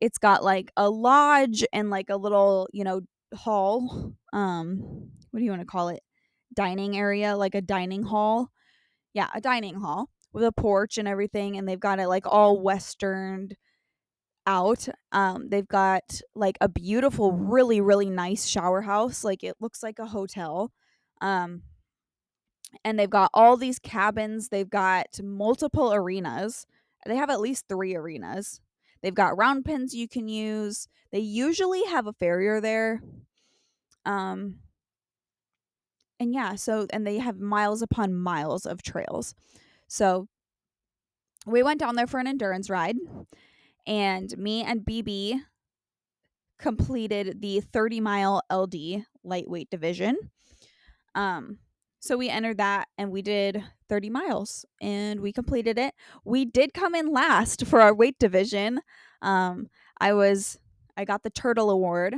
It's 0.00 0.18
got 0.18 0.42
like 0.42 0.72
a 0.76 0.88
lodge 0.88 1.64
and 1.72 1.90
like 1.90 2.10
a 2.10 2.16
little, 2.16 2.68
you 2.72 2.84
know, 2.84 3.02
hall. 3.34 4.14
Um, 4.32 5.10
what 5.30 5.38
do 5.38 5.44
you 5.44 5.50
want 5.50 5.62
to 5.62 5.66
call 5.66 5.88
it? 5.88 6.02
Dining 6.54 6.96
area, 6.96 7.36
like 7.36 7.54
a 7.54 7.62
dining 7.62 8.02
hall 8.02 8.50
yeah, 9.14 9.28
a 9.34 9.40
dining 9.40 9.76
hall 9.76 10.08
with 10.32 10.44
a 10.44 10.52
porch 10.52 10.98
and 10.98 11.06
everything, 11.06 11.56
and 11.56 11.68
they've 11.68 11.80
got 11.80 11.98
it 11.98 12.08
like 12.08 12.26
all 12.26 12.60
westerned 12.60 13.56
out. 14.46 14.88
Um, 15.12 15.48
they've 15.48 15.68
got 15.68 16.20
like 16.34 16.58
a 16.60 16.68
beautiful, 16.68 17.32
really, 17.32 17.80
really 17.80 18.10
nice 18.10 18.46
shower 18.46 18.82
house. 18.82 19.24
Like 19.24 19.44
it 19.44 19.56
looks 19.60 19.82
like 19.82 19.98
a 19.98 20.06
hotel. 20.06 20.72
Um, 21.20 21.62
and 22.84 22.98
they've 22.98 23.10
got 23.10 23.30
all 23.34 23.56
these 23.56 23.78
cabins. 23.78 24.48
They've 24.48 24.68
got 24.68 25.06
multiple 25.22 25.92
arenas. 25.92 26.66
They 27.06 27.16
have 27.16 27.30
at 27.30 27.40
least 27.40 27.66
three 27.68 27.94
arenas. 27.94 28.60
They've 29.02 29.14
got 29.14 29.36
round 29.36 29.64
pens 29.64 29.94
you 29.94 30.08
can 30.08 30.28
use. 30.28 30.88
They 31.10 31.18
usually 31.18 31.84
have 31.84 32.06
a 32.06 32.12
farrier 32.12 32.60
there. 32.60 33.02
Um, 34.06 34.60
and 36.22 36.32
yeah, 36.32 36.54
so 36.54 36.86
and 36.90 37.06
they 37.06 37.18
have 37.18 37.40
miles 37.40 37.82
upon 37.82 38.14
miles 38.14 38.64
of 38.64 38.82
trails. 38.82 39.34
So 39.88 40.28
we 41.46 41.62
went 41.62 41.80
down 41.80 41.96
there 41.96 42.06
for 42.06 42.20
an 42.20 42.26
endurance 42.26 42.70
ride, 42.70 42.96
and 43.86 44.36
me 44.38 44.62
and 44.62 44.82
BB 44.82 45.40
completed 46.58 47.40
the 47.40 47.60
30 47.60 48.00
mile 48.00 48.42
LD 48.52 49.04
lightweight 49.24 49.70
division. 49.70 50.16
Um, 51.14 51.58
so 52.00 52.16
we 52.16 52.28
entered 52.28 52.58
that 52.58 52.88
and 52.98 53.10
we 53.10 53.22
did 53.22 53.62
30 53.88 54.10
miles 54.10 54.64
and 54.80 55.20
we 55.20 55.32
completed 55.32 55.78
it. 55.78 55.94
We 56.24 56.44
did 56.44 56.74
come 56.74 56.94
in 56.94 57.12
last 57.12 57.66
for 57.66 57.80
our 57.80 57.94
weight 57.94 58.18
division. 58.18 58.80
Um, 59.20 59.68
I 60.00 60.12
was 60.14 60.58
I 60.96 61.04
got 61.04 61.22
the 61.22 61.30
turtle 61.30 61.70
award 61.70 62.14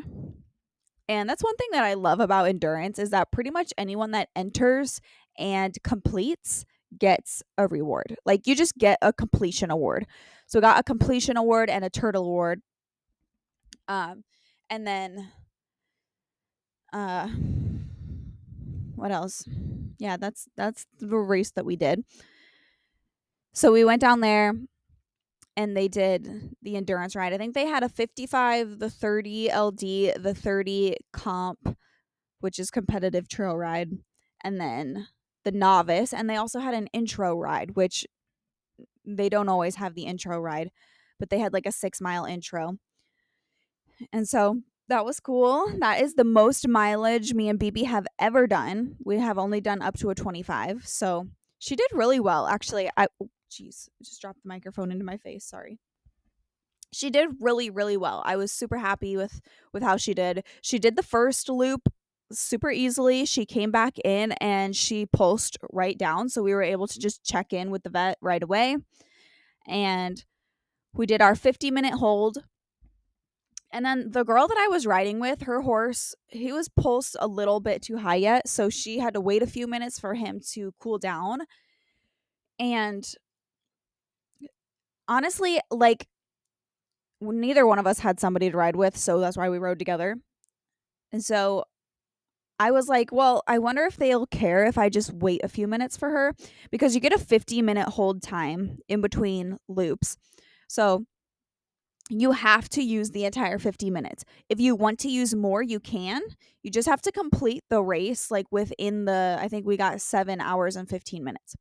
and 1.08 1.28
that's 1.28 1.42
one 1.44 1.56
thing 1.56 1.68
that 1.72 1.84
I 1.84 1.94
love 1.94 2.20
about 2.20 2.48
endurance 2.48 2.98
is 2.98 3.10
that 3.10 3.30
pretty 3.30 3.50
much 3.50 3.72
anyone 3.76 4.12
that 4.12 4.28
enters 4.34 5.00
and 5.38 5.76
completes 5.82 6.64
gets 6.98 7.42
a 7.58 7.66
reward. 7.66 8.16
Like 8.24 8.46
you 8.46 8.54
just 8.54 8.76
get 8.78 8.98
a 9.02 9.12
completion 9.12 9.70
award. 9.70 10.06
So 10.46 10.60
got 10.60 10.78
a 10.78 10.82
completion 10.82 11.36
award 11.36 11.68
and 11.70 11.84
a 11.84 11.90
turtle 11.90 12.24
award. 12.24 12.62
Um 13.88 14.24
and 14.70 14.86
then 14.86 15.30
uh 16.92 17.28
what 18.94 19.10
else? 19.10 19.46
Yeah, 19.98 20.16
that's 20.16 20.48
that's 20.56 20.86
the 20.98 21.16
race 21.16 21.50
that 21.52 21.66
we 21.66 21.76
did. 21.76 22.04
So 23.52 23.72
we 23.72 23.84
went 23.84 24.00
down 24.00 24.20
there 24.20 24.54
and 25.56 25.76
they 25.76 25.88
did 25.88 26.54
the 26.62 26.76
endurance 26.76 27.14
ride. 27.14 27.32
I 27.32 27.38
think 27.38 27.54
they 27.54 27.66
had 27.66 27.82
a 27.82 27.88
55, 27.88 28.78
the 28.78 28.90
30 28.90 29.50
LD, 29.54 29.78
the 30.22 30.34
30 30.36 30.96
comp, 31.12 31.76
which 32.40 32.58
is 32.58 32.70
competitive 32.70 33.28
trail 33.28 33.56
ride, 33.56 33.90
and 34.42 34.60
then 34.60 35.08
the 35.44 35.52
novice. 35.52 36.12
And 36.12 36.28
they 36.28 36.36
also 36.36 36.58
had 36.58 36.74
an 36.74 36.88
intro 36.88 37.36
ride, 37.36 37.76
which 37.76 38.06
they 39.04 39.28
don't 39.28 39.48
always 39.48 39.76
have 39.76 39.94
the 39.94 40.04
intro 40.04 40.38
ride, 40.40 40.70
but 41.18 41.30
they 41.30 41.38
had 41.38 41.52
like 41.52 41.66
a 41.66 41.72
six 41.72 42.00
mile 42.00 42.24
intro. 42.24 42.78
And 44.12 44.28
so 44.28 44.60
that 44.88 45.04
was 45.04 45.20
cool. 45.20 45.66
That 45.78 46.02
is 46.02 46.14
the 46.14 46.24
most 46.24 46.68
mileage 46.68 47.32
me 47.32 47.48
and 47.48 47.58
BB 47.58 47.86
have 47.86 48.06
ever 48.18 48.46
done. 48.46 48.96
We 49.04 49.18
have 49.18 49.38
only 49.38 49.60
done 49.60 49.82
up 49.82 49.96
to 49.98 50.10
a 50.10 50.14
25. 50.14 50.86
So 50.86 51.28
she 51.58 51.76
did 51.76 51.86
really 51.92 52.20
well. 52.20 52.46
Actually, 52.46 52.90
I 52.96 53.06
jeez, 53.54 53.88
just 54.02 54.20
dropped 54.20 54.42
the 54.42 54.48
microphone 54.48 54.90
into 54.90 55.04
my 55.04 55.16
face. 55.16 55.44
Sorry. 55.44 55.78
She 56.92 57.10
did 57.10 57.30
really, 57.40 57.70
really 57.70 57.96
well. 57.96 58.22
I 58.24 58.36
was 58.36 58.52
super 58.52 58.78
happy 58.78 59.16
with 59.16 59.40
with 59.72 59.82
how 59.82 59.96
she 59.96 60.14
did. 60.14 60.44
She 60.62 60.78
did 60.78 60.96
the 60.96 61.02
first 61.02 61.48
loop 61.48 61.88
super 62.32 62.70
easily. 62.70 63.24
She 63.24 63.46
came 63.46 63.70
back 63.70 63.98
in 64.04 64.32
and 64.32 64.74
she 64.76 65.06
pulsed 65.06 65.58
right 65.72 65.98
down, 65.98 66.28
so 66.28 66.42
we 66.42 66.54
were 66.54 66.62
able 66.62 66.86
to 66.86 66.98
just 66.98 67.24
check 67.24 67.52
in 67.52 67.70
with 67.70 67.82
the 67.82 67.90
vet 67.90 68.18
right 68.20 68.42
away. 68.42 68.76
And 69.66 70.24
we 70.92 71.06
did 71.06 71.22
our 71.22 71.34
50 71.34 71.70
minute 71.70 71.94
hold. 71.94 72.38
And 73.72 73.84
then 73.84 74.12
the 74.12 74.22
girl 74.22 74.46
that 74.46 74.56
I 74.56 74.68
was 74.68 74.86
riding 74.86 75.18
with, 75.18 75.42
her 75.42 75.62
horse, 75.62 76.14
he 76.28 76.52
was 76.52 76.68
pulsed 76.68 77.16
a 77.18 77.26
little 77.26 77.58
bit 77.58 77.82
too 77.82 77.96
high 77.98 78.14
yet, 78.16 78.48
so 78.48 78.70
she 78.70 79.00
had 79.00 79.14
to 79.14 79.20
wait 79.20 79.42
a 79.42 79.48
few 79.48 79.66
minutes 79.66 79.98
for 79.98 80.14
him 80.14 80.40
to 80.52 80.72
cool 80.78 80.98
down. 80.98 81.40
And 82.60 83.04
honestly, 85.08 85.60
like 85.70 86.06
neither 87.20 87.66
one 87.66 87.78
of 87.78 87.86
us 87.86 87.98
had 87.98 88.20
somebody 88.20 88.50
to 88.50 88.56
ride 88.56 88.76
with, 88.76 88.96
so 88.96 89.20
that's 89.20 89.36
why 89.36 89.48
we 89.48 89.58
rode 89.58 89.78
together. 89.78 90.16
And 91.12 91.24
so 91.24 91.64
I 92.58 92.70
was 92.70 92.88
like, 92.88 93.10
well, 93.10 93.42
I 93.46 93.58
wonder 93.58 93.84
if 93.84 93.96
they'll 93.96 94.26
care 94.26 94.64
if 94.64 94.78
I 94.78 94.88
just 94.88 95.12
wait 95.12 95.42
a 95.42 95.48
few 95.48 95.66
minutes 95.66 95.96
for 95.96 96.10
her 96.10 96.34
because 96.70 96.94
you 96.94 97.00
get 97.00 97.12
a 97.12 97.18
50 97.18 97.62
minute 97.62 97.88
hold 97.88 98.22
time 98.22 98.78
in 98.88 99.00
between 99.00 99.58
loops. 99.68 100.16
So 100.68 101.04
you 102.10 102.32
have 102.32 102.68
to 102.70 102.82
use 102.82 103.10
the 103.10 103.24
entire 103.24 103.58
50 103.58 103.90
minutes. 103.90 104.24
If 104.48 104.60
you 104.60 104.74
want 104.76 104.98
to 105.00 105.08
use 105.08 105.34
more, 105.34 105.62
you 105.62 105.80
can. 105.80 106.20
You 106.62 106.70
just 106.70 106.88
have 106.88 107.02
to 107.02 107.12
complete 107.12 107.64
the 107.70 107.82
race 107.82 108.30
like 108.30 108.46
within 108.50 109.04
the 109.06 109.38
I 109.40 109.48
think 109.48 109.66
we 109.66 109.76
got 109.76 110.00
7 110.00 110.40
hours 110.40 110.76
and 110.76 110.88
15 110.88 111.24
minutes. 111.24 111.56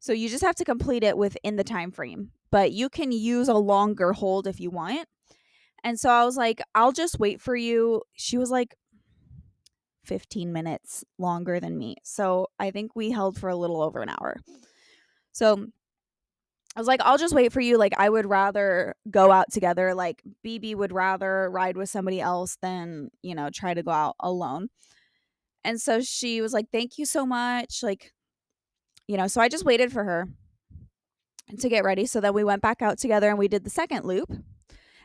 So 0.00 0.12
you 0.12 0.28
just 0.28 0.44
have 0.44 0.56
to 0.56 0.64
complete 0.64 1.02
it 1.02 1.16
within 1.16 1.56
the 1.56 1.64
time 1.64 1.90
frame, 1.90 2.30
but 2.54 2.70
you 2.70 2.88
can 2.88 3.10
use 3.10 3.48
a 3.48 3.54
longer 3.54 4.12
hold 4.12 4.46
if 4.46 4.60
you 4.60 4.70
want. 4.70 5.08
And 5.82 5.98
so 5.98 6.08
I 6.08 6.24
was 6.24 6.36
like, 6.36 6.62
I'll 6.72 6.92
just 6.92 7.18
wait 7.18 7.40
for 7.40 7.56
you. 7.56 8.02
She 8.12 8.38
was 8.38 8.48
like 8.48 8.76
15 10.04 10.52
minutes 10.52 11.02
longer 11.18 11.58
than 11.58 11.76
me. 11.76 11.96
So 12.04 12.46
I 12.60 12.70
think 12.70 12.94
we 12.94 13.10
held 13.10 13.40
for 13.40 13.48
a 13.48 13.56
little 13.56 13.82
over 13.82 14.02
an 14.02 14.08
hour. 14.08 14.36
So 15.32 15.66
I 16.76 16.80
was 16.80 16.86
like, 16.86 17.00
I'll 17.02 17.18
just 17.18 17.34
wait 17.34 17.52
for 17.52 17.60
you. 17.60 17.76
Like, 17.76 17.94
I 17.98 18.08
would 18.08 18.24
rather 18.24 18.94
go 19.10 19.32
out 19.32 19.50
together. 19.50 19.92
Like, 19.92 20.22
BB 20.46 20.76
would 20.76 20.92
rather 20.92 21.50
ride 21.50 21.76
with 21.76 21.90
somebody 21.90 22.20
else 22.20 22.56
than, 22.62 23.10
you 23.20 23.34
know, 23.34 23.50
try 23.52 23.74
to 23.74 23.82
go 23.82 23.90
out 23.90 24.14
alone. 24.20 24.68
And 25.64 25.80
so 25.80 26.02
she 26.02 26.40
was 26.40 26.52
like, 26.52 26.66
Thank 26.70 26.98
you 26.98 27.04
so 27.04 27.26
much. 27.26 27.82
Like, 27.82 28.12
you 29.08 29.16
know, 29.16 29.26
so 29.26 29.40
I 29.40 29.48
just 29.48 29.64
waited 29.64 29.92
for 29.92 30.04
her 30.04 30.28
to 31.58 31.68
get 31.68 31.84
ready. 31.84 32.06
So 32.06 32.20
then 32.20 32.34
we 32.34 32.44
went 32.44 32.62
back 32.62 32.82
out 32.82 32.98
together 32.98 33.28
and 33.28 33.38
we 33.38 33.48
did 33.48 33.64
the 33.64 33.70
second 33.70 34.04
loop 34.04 34.30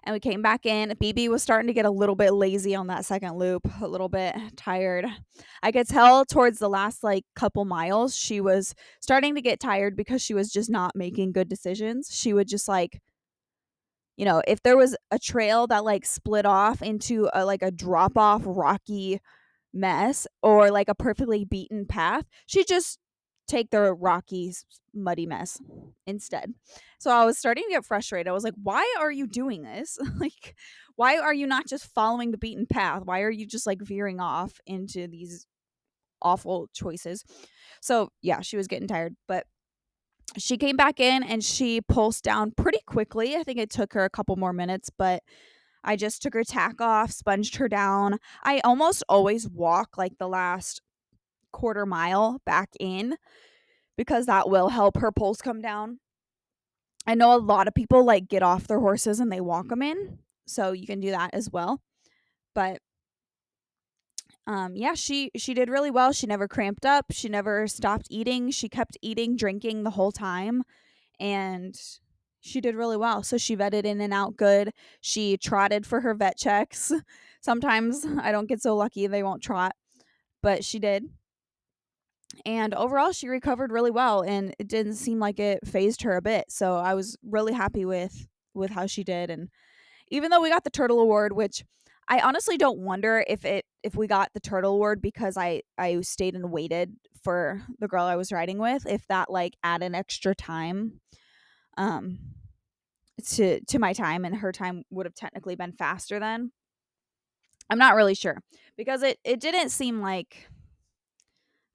and 0.03 0.13
we 0.13 0.19
came 0.19 0.41
back 0.41 0.65
in. 0.65 0.89
BB 0.91 1.29
was 1.29 1.43
starting 1.43 1.67
to 1.67 1.73
get 1.73 1.85
a 1.85 1.91
little 1.91 2.15
bit 2.15 2.33
lazy 2.33 2.75
on 2.75 2.87
that 2.87 3.05
second 3.05 3.35
loop, 3.35 3.67
a 3.81 3.87
little 3.87 4.09
bit 4.09 4.35
tired. 4.55 5.05
I 5.61 5.71
could 5.71 5.87
tell 5.87 6.25
towards 6.25 6.59
the 6.59 6.69
last 6.69 7.03
like 7.03 7.25
couple 7.35 7.65
miles, 7.65 8.15
she 8.15 8.41
was 8.41 8.73
starting 9.01 9.35
to 9.35 9.41
get 9.41 9.59
tired 9.59 9.95
because 9.95 10.21
she 10.21 10.33
was 10.33 10.51
just 10.51 10.69
not 10.69 10.95
making 10.95 11.33
good 11.33 11.49
decisions. 11.49 12.09
She 12.11 12.33
would 12.33 12.47
just 12.47 12.67
like, 12.67 13.01
you 14.17 14.25
know, 14.25 14.41
if 14.47 14.61
there 14.63 14.77
was 14.77 14.95
a 15.11 15.19
trail 15.19 15.67
that 15.67 15.85
like 15.85 16.05
split 16.05 16.45
off 16.45 16.81
into 16.81 17.29
a 17.33 17.45
like 17.45 17.61
a 17.61 17.71
drop 17.71 18.17
off 18.17 18.41
rocky 18.45 19.19
mess 19.73 20.27
or 20.41 20.71
like 20.71 20.89
a 20.89 20.95
perfectly 20.95 21.45
beaten 21.45 21.85
path, 21.85 22.25
she 22.45 22.63
just 22.63 22.99
take 23.49 23.71
the 23.71 23.93
rocky, 23.93 24.53
muddy 24.93 25.25
mess 25.25 25.59
instead. 26.05 26.53
So 26.99 27.11
I 27.11 27.25
was 27.25 27.37
starting 27.37 27.63
to 27.65 27.71
get 27.71 27.85
frustrated. 27.85 28.27
I 28.27 28.31
was 28.33 28.43
like, 28.43 28.53
why 28.61 28.95
are 28.99 29.11
you 29.11 29.27
doing 29.27 29.63
this? 29.63 29.97
like, 30.19 30.55
why 30.95 31.17
are 31.17 31.33
you 31.33 31.47
not 31.47 31.67
just 31.67 31.93
following 31.93 32.31
the 32.31 32.37
beaten 32.37 32.65
path? 32.65 33.03
Why 33.05 33.21
are 33.21 33.31
you 33.31 33.45
just 33.45 33.67
like 33.67 33.81
veering 33.81 34.19
off 34.19 34.59
into 34.65 35.07
these 35.07 35.45
awful 36.21 36.69
choices? 36.73 37.23
So 37.81 38.09
yeah, 38.21 38.41
she 38.41 38.57
was 38.57 38.67
getting 38.67 38.87
tired, 38.87 39.15
but 39.27 39.45
she 40.37 40.57
came 40.57 40.75
back 40.75 40.99
in 40.99 41.23
and 41.23 41.43
she 41.43 41.81
pulsed 41.81 42.23
down 42.23 42.51
pretty 42.51 42.81
quickly. 42.85 43.35
I 43.35 43.43
think 43.43 43.57
it 43.59 43.71
took 43.71 43.93
her 43.93 44.05
a 44.05 44.09
couple 44.09 44.35
more 44.35 44.53
minutes, 44.53 44.89
but 44.95 45.23
I 45.83 45.95
just 45.95 46.21
took 46.21 46.33
her 46.33 46.43
tack 46.43 46.81
off, 46.81 47.11
sponged 47.11 47.55
her 47.55 47.67
down. 47.67 48.19
I 48.43 48.59
almost 48.59 49.03
always 49.09 49.47
walk 49.47 49.97
like 49.97 50.17
the 50.19 50.27
last 50.27 50.81
quarter 51.51 51.85
mile 51.85 52.41
back 52.45 52.69
in 52.79 53.17
because 53.97 54.25
that 54.27 54.49
will 54.49 54.69
help 54.69 54.97
her 54.97 55.11
pulse 55.11 55.41
come 55.41 55.61
down. 55.61 55.99
I 57.05 57.15
know 57.15 57.35
a 57.35 57.39
lot 57.39 57.67
of 57.67 57.73
people 57.73 58.03
like 58.03 58.27
get 58.27 58.43
off 58.43 58.67
their 58.67 58.79
horses 58.79 59.19
and 59.19 59.31
they 59.31 59.41
walk 59.41 59.69
them 59.69 59.81
in, 59.81 60.19
so 60.45 60.71
you 60.71 60.85
can 60.85 60.99
do 60.99 61.11
that 61.11 61.31
as 61.33 61.49
well. 61.49 61.81
But 62.53 62.81
um 64.47 64.75
yeah, 64.75 64.93
she 64.93 65.31
she 65.35 65.53
did 65.53 65.69
really 65.69 65.91
well. 65.91 66.11
She 66.11 66.27
never 66.27 66.47
cramped 66.47 66.85
up, 66.85 67.05
she 67.11 67.29
never 67.29 67.67
stopped 67.67 68.07
eating. 68.09 68.51
She 68.51 68.69
kept 68.69 68.97
eating, 69.01 69.35
drinking 69.35 69.83
the 69.83 69.91
whole 69.91 70.11
time 70.11 70.63
and 71.19 71.79
she 72.41 72.61
did 72.61 72.75
really 72.75 72.97
well. 72.97 73.23
So 73.23 73.37
she 73.37 73.57
vetted 73.57 73.85
in 73.85 74.01
and 74.01 74.13
out 74.13 74.37
good. 74.37 74.71
She 75.01 75.37
trotted 75.37 75.85
for 75.85 76.01
her 76.01 76.13
vet 76.13 76.37
checks. 76.37 76.91
Sometimes 77.41 78.05
I 78.21 78.31
don't 78.31 78.47
get 78.47 78.61
so 78.61 78.75
lucky 78.75 79.07
they 79.07 79.23
won't 79.23 79.43
trot, 79.43 79.73
but 80.41 80.63
she 80.63 80.79
did 80.79 81.05
and 82.45 82.73
overall 82.73 83.11
she 83.11 83.27
recovered 83.27 83.71
really 83.71 83.91
well 83.91 84.21
and 84.21 84.55
it 84.59 84.67
didn't 84.67 84.95
seem 84.95 85.19
like 85.19 85.39
it 85.39 85.59
fazed 85.67 86.03
her 86.03 86.15
a 86.15 86.21
bit 86.21 86.45
so 86.49 86.75
i 86.75 86.93
was 86.93 87.17
really 87.23 87.53
happy 87.53 87.85
with 87.85 88.27
with 88.53 88.71
how 88.71 88.85
she 88.85 89.03
did 89.03 89.29
and 89.29 89.49
even 90.09 90.29
though 90.29 90.41
we 90.41 90.49
got 90.49 90.63
the 90.63 90.69
turtle 90.69 90.99
award 90.99 91.33
which 91.33 91.63
i 92.07 92.19
honestly 92.19 92.57
don't 92.57 92.79
wonder 92.79 93.23
if 93.27 93.45
it 93.45 93.65
if 93.83 93.95
we 93.95 94.07
got 94.07 94.29
the 94.33 94.39
turtle 94.39 94.73
award 94.73 95.01
because 95.01 95.37
i 95.37 95.61
i 95.77 95.99
stayed 96.01 96.35
and 96.35 96.51
waited 96.51 96.93
for 97.23 97.61
the 97.79 97.87
girl 97.87 98.03
i 98.03 98.15
was 98.15 98.31
riding 98.31 98.57
with 98.59 98.85
if 98.85 99.05
that 99.07 99.29
like 99.31 99.55
add 99.63 99.83
extra 99.83 100.35
time 100.35 100.99
um 101.77 102.19
to 103.25 103.59
to 103.65 103.79
my 103.79 103.93
time 103.93 104.25
and 104.25 104.35
her 104.35 104.51
time 104.51 104.83
would 104.89 105.05
have 105.05 105.15
technically 105.15 105.55
been 105.55 105.71
faster 105.71 106.19
then. 106.19 106.51
I'm 107.69 107.77
not 107.77 107.95
really 107.95 108.15
sure 108.15 108.37
because 108.77 109.03
it 109.03 109.19
it 109.23 109.39
didn't 109.39 109.69
seem 109.69 110.01
like 110.01 110.47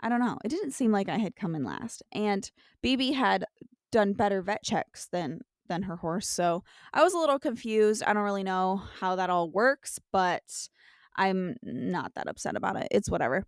I 0.05 0.11
don't 0.11 0.21
know. 0.21 0.37
It 0.45 0.51
didn't 0.51 0.73
seem 0.73 0.93
like 0.93 1.09
I 1.09 1.17
had 1.17 1.35
come 1.35 1.55
in 1.55 1.65
last. 1.65 2.03
And 2.13 2.49
BB 2.85 3.15
had 3.15 3.47
done 3.91 4.13
better 4.13 4.43
vet 4.43 4.63
checks 4.63 5.09
than 5.11 5.41
than 5.67 5.85
her 5.85 5.97
horse. 5.97 6.29
So 6.29 6.63
I 6.93 7.03
was 7.03 7.15
a 7.15 7.19
little 7.19 7.39
confused. 7.39 8.03
I 8.03 8.13
don't 8.13 8.23
really 8.23 8.43
know 8.43 8.83
how 9.01 9.17
that 9.17 9.31
all 9.31 9.51
works, 9.51 9.99
but 10.13 10.69
I'm 11.17 11.57
not 11.63 12.13
that 12.17 12.29
upset 12.29 12.55
about 12.55 12.77
it. 12.77 12.89
It's 12.91 13.11
whatever. 13.11 13.47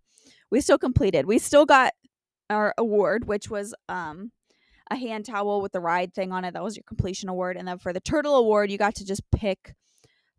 We 0.49 0.59
still 0.61 0.79
completed. 0.79 1.27
We 1.27 1.37
still 1.37 1.67
got 1.67 1.93
our 2.49 2.73
award, 2.75 3.27
which 3.27 3.51
was 3.51 3.75
um 3.87 4.31
a 4.89 4.95
hand 4.95 5.25
towel 5.25 5.61
with 5.61 5.73
the 5.73 5.79
ride 5.79 6.15
thing 6.15 6.31
on 6.31 6.43
it. 6.43 6.55
That 6.55 6.63
was 6.63 6.75
your 6.75 6.85
completion 6.87 7.29
award. 7.29 7.55
And 7.55 7.67
then 7.67 7.77
for 7.77 7.93
the 7.93 7.99
turtle 7.99 8.35
award, 8.35 8.71
you 8.71 8.79
got 8.79 8.95
to 8.95 9.05
just 9.05 9.21
pick 9.31 9.75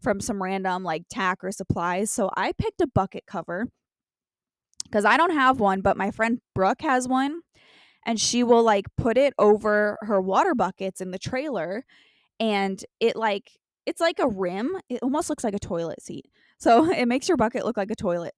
from 0.00 0.20
some 0.20 0.42
random 0.42 0.82
like 0.82 1.04
tack 1.08 1.44
or 1.44 1.52
supplies. 1.52 2.10
So 2.10 2.28
I 2.36 2.50
picked 2.52 2.80
a 2.80 2.88
bucket 2.88 3.24
cover 3.24 3.68
because 4.90 5.04
I 5.04 5.16
don't 5.16 5.34
have 5.34 5.60
one, 5.60 5.80
but 5.80 5.96
my 5.96 6.10
friend 6.10 6.40
Brooke 6.54 6.82
has 6.82 7.06
one. 7.08 7.40
And 8.06 8.18
she 8.18 8.42
will 8.42 8.62
like 8.62 8.86
put 8.96 9.18
it 9.18 9.34
over 9.38 9.98
her 10.02 10.20
water 10.20 10.54
buckets 10.54 11.00
in 11.00 11.10
the 11.10 11.18
trailer. 11.18 11.84
And 12.40 12.82
it 13.00 13.16
like, 13.16 13.50
it's 13.84 14.00
like 14.00 14.18
a 14.18 14.28
rim. 14.28 14.76
It 14.88 15.00
almost 15.02 15.28
looks 15.28 15.44
like 15.44 15.54
a 15.54 15.58
toilet 15.58 16.00
seat. 16.02 16.26
So 16.58 16.90
it 16.90 17.06
makes 17.06 17.28
your 17.28 17.36
bucket 17.36 17.64
look 17.64 17.76
like 17.76 17.90
a 17.90 17.96
toilet. 17.96 18.34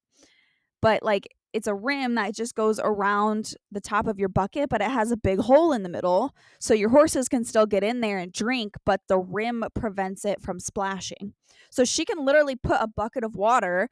But 0.82 1.02
like, 1.02 1.28
it's 1.52 1.66
a 1.66 1.74
rim 1.74 2.14
that 2.14 2.34
just 2.34 2.54
goes 2.54 2.78
around 2.78 3.54
the 3.72 3.80
top 3.80 4.06
of 4.06 4.18
your 4.18 4.28
bucket, 4.28 4.68
but 4.68 4.80
it 4.80 4.90
has 4.90 5.10
a 5.10 5.16
big 5.16 5.40
hole 5.40 5.72
in 5.72 5.82
the 5.82 5.88
middle. 5.88 6.34
So 6.60 6.74
your 6.74 6.90
horses 6.90 7.28
can 7.28 7.44
still 7.44 7.66
get 7.66 7.82
in 7.82 8.00
there 8.00 8.18
and 8.18 8.32
drink, 8.32 8.76
but 8.86 9.00
the 9.08 9.18
rim 9.18 9.64
prevents 9.74 10.24
it 10.24 10.40
from 10.40 10.60
splashing. 10.60 11.34
So 11.70 11.84
she 11.84 12.04
can 12.04 12.24
literally 12.24 12.56
put 12.56 12.78
a 12.80 12.86
bucket 12.86 13.24
of 13.24 13.34
water 13.34 13.88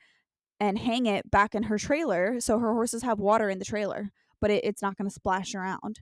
and 0.61 0.79
hang 0.79 1.07
it 1.07 1.31
back 1.31 1.55
in 1.55 1.65
her 1.65 1.79
trailer 1.79 2.41
so 2.41 2.59
her 2.59 2.73
horses 2.73 3.03
have 3.03 3.19
water 3.19 3.49
in 3.49 3.59
the 3.59 3.65
trailer, 3.65 4.11
but 4.41 4.51
it, 4.51 4.65
it's 4.65 4.83
not 4.83 4.97
going 4.97 5.09
to 5.09 5.15
splash 5.15 5.55
around. 5.55 6.01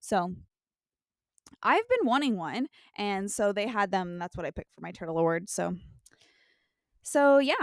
So 0.00 0.34
I've 1.62 1.88
been 1.88 2.06
wanting 2.06 2.36
one, 2.36 2.68
and 2.96 3.30
so 3.30 3.52
they 3.52 3.66
had 3.66 3.90
them. 3.90 4.18
That's 4.18 4.36
what 4.36 4.46
I 4.46 4.50
picked 4.50 4.74
for 4.74 4.80
my 4.80 4.92
turtle 4.92 5.18
award. 5.18 5.48
So, 5.48 5.76
so 7.02 7.38
yeah. 7.38 7.54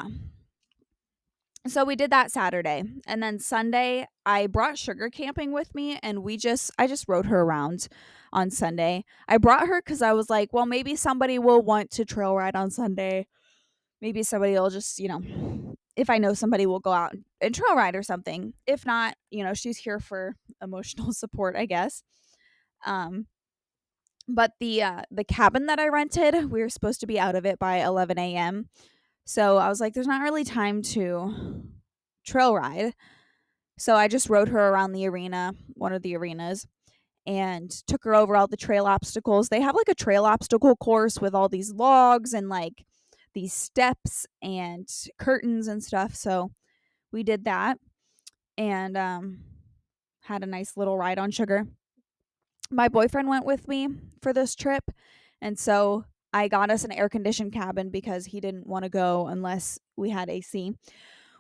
So 1.68 1.84
we 1.84 1.96
did 1.96 2.12
that 2.12 2.32
Saturday, 2.32 2.84
and 3.08 3.24
then 3.24 3.40
Sunday 3.40 4.08
I 4.24 4.46
brought 4.46 4.78
Sugar 4.78 5.10
camping 5.10 5.52
with 5.52 5.74
me, 5.74 5.98
and 6.04 6.24
we 6.24 6.38
just 6.38 6.72
I 6.78 6.88
just 6.88 7.06
rode 7.08 7.26
her 7.26 7.42
around 7.42 7.88
on 8.32 8.52
Sunday. 8.52 9.04
I 9.28 9.38
brought 9.38 9.68
her 9.68 9.82
because 9.82 10.02
I 10.02 10.14
was 10.14 10.30
like, 10.30 10.54
well, 10.54 10.66
maybe 10.66 10.96
somebody 10.96 11.40
will 11.40 11.62
want 11.62 11.90
to 11.92 12.06
trail 12.06 12.36
ride 12.36 12.56
on 12.56 12.70
Sunday. 12.70 13.28
Maybe 14.02 14.22
somebody 14.24 14.54
will 14.54 14.70
just 14.70 15.00
you 15.00 15.08
know 15.08 15.75
if 15.96 16.10
I 16.10 16.18
know 16.18 16.34
somebody 16.34 16.66
will 16.66 16.80
go 16.80 16.92
out 16.92 17.16
and 17.42 17.56
trail 17.56 17.76
ride 17.76 17.96
or 17.96 18.04
something. 18.04 18.54
If 18.68 18.86
not, 18.86 19.16
you 19.30 19.44
know, 19.44 19.54
she's 19.54 19.78
here 19.78 20.00
for 20.00 20.36
emotional 20.62 21.14
support, 21.14 21.56
I 21.56 21.66
guess. 21.66 22.04
Um 22.86 23.28
but 24.28 24.54
the 24.60 24.82
uh 24.82 25.02
the 25.12 25.24
cabin 25.24 25.68
that 25.68 25.80
I 25.80 25.88
rented, 25.88 26.52
we 26.52 26.62
were 26.62 26.70
supposed 26.70 27.00
to 27.02 27.08
be 27.08 27.20
out 27.20 27.36
of 27.36 27.46
it 27.46 27.60
by 27.60 27.78
11 27.78 28.18
a.m. 28.18 28.70
So 29.26 29.58
I 29.58 29.70
was 29.70 29.80
like, 29.80 29.94
there's 29.94 30.08
not 30.08 30.22
really 30.22 30.44
time 30.44 30.82
to 30.84 31.64
trail 32.26 32.56
ride. 32.56 32.94
So 33.78 33.96
I 33.96 34.08
just 34.08 34.30
rode 34.30 34.50
her 34.50 34.70
around 34.70 34.94
the 34.94 35.08
arena, 35.08 35.54
one 35.74 35.94
of 35.94 36.02
the 36.02 36.16
arenas, 36.16 36.66
and 37.26 37.70
took 37.88 38.04
her 38.04 38.16
over 38.16 38.36
all 38.36 38.48
the 38.48 38.58
trail 38.58 38.86
obstacles. 38.86 39.50
They 39.50 39.62
have 39.62 39.76
like 39.76 39.90
a 39.90 39.96
trail 39.96 40.26
obstacle 40.26 40.76
course 40.76 41.20
with 41.20 41.34
all 41.36 41.50
these 41.50 41.74
logs 41.74 42.34
and 42.34 42.50
like 42.50 42.86
these 43.36 43.54
steps 43.54 44.26
and 44.42 44.90
curtains 45.20 45.68
and 45.68 45.84
stuff. 45.84 46.16
So 46.16 46.52
we 47.12 47.22
did 47.22 47.46
that 47.46 47.78
and 48.58 48.98
um, 48.98 49.42
had 50.24 50.42
a 50.42 50.48
nice 50.48 50.76
little 50.76 50.98
ride 50.98 51.20
on 51.20 51.30
sugar. 51.30 51.68
My 52.72 52.88
boyfriend 52.88 53.28
went 53.28 53.46
with 53.46 53.68
me 53.68 53.90
for 54.22 54.34
this 54.34 54.56
trip. 54.56 54.84
And 55.42 55.60
so 55.60 56.06
I 56.34 56.48
got 56.48 56.72
us 56.72 56.84
an 56.84 56.92
air 56.92 57.10
conditioned 57.10 57.54
cabin 57.54 57.90
because 57.92 58.26
he 58.26 58.40
didn't 58.40 58.68
want 58.68 58.84
to 58.84 58.90
go 58.90 59.28
unless 59.28 59.78
we 59.96 60.10
had 60.10 60.30
AC, 60.30 60.74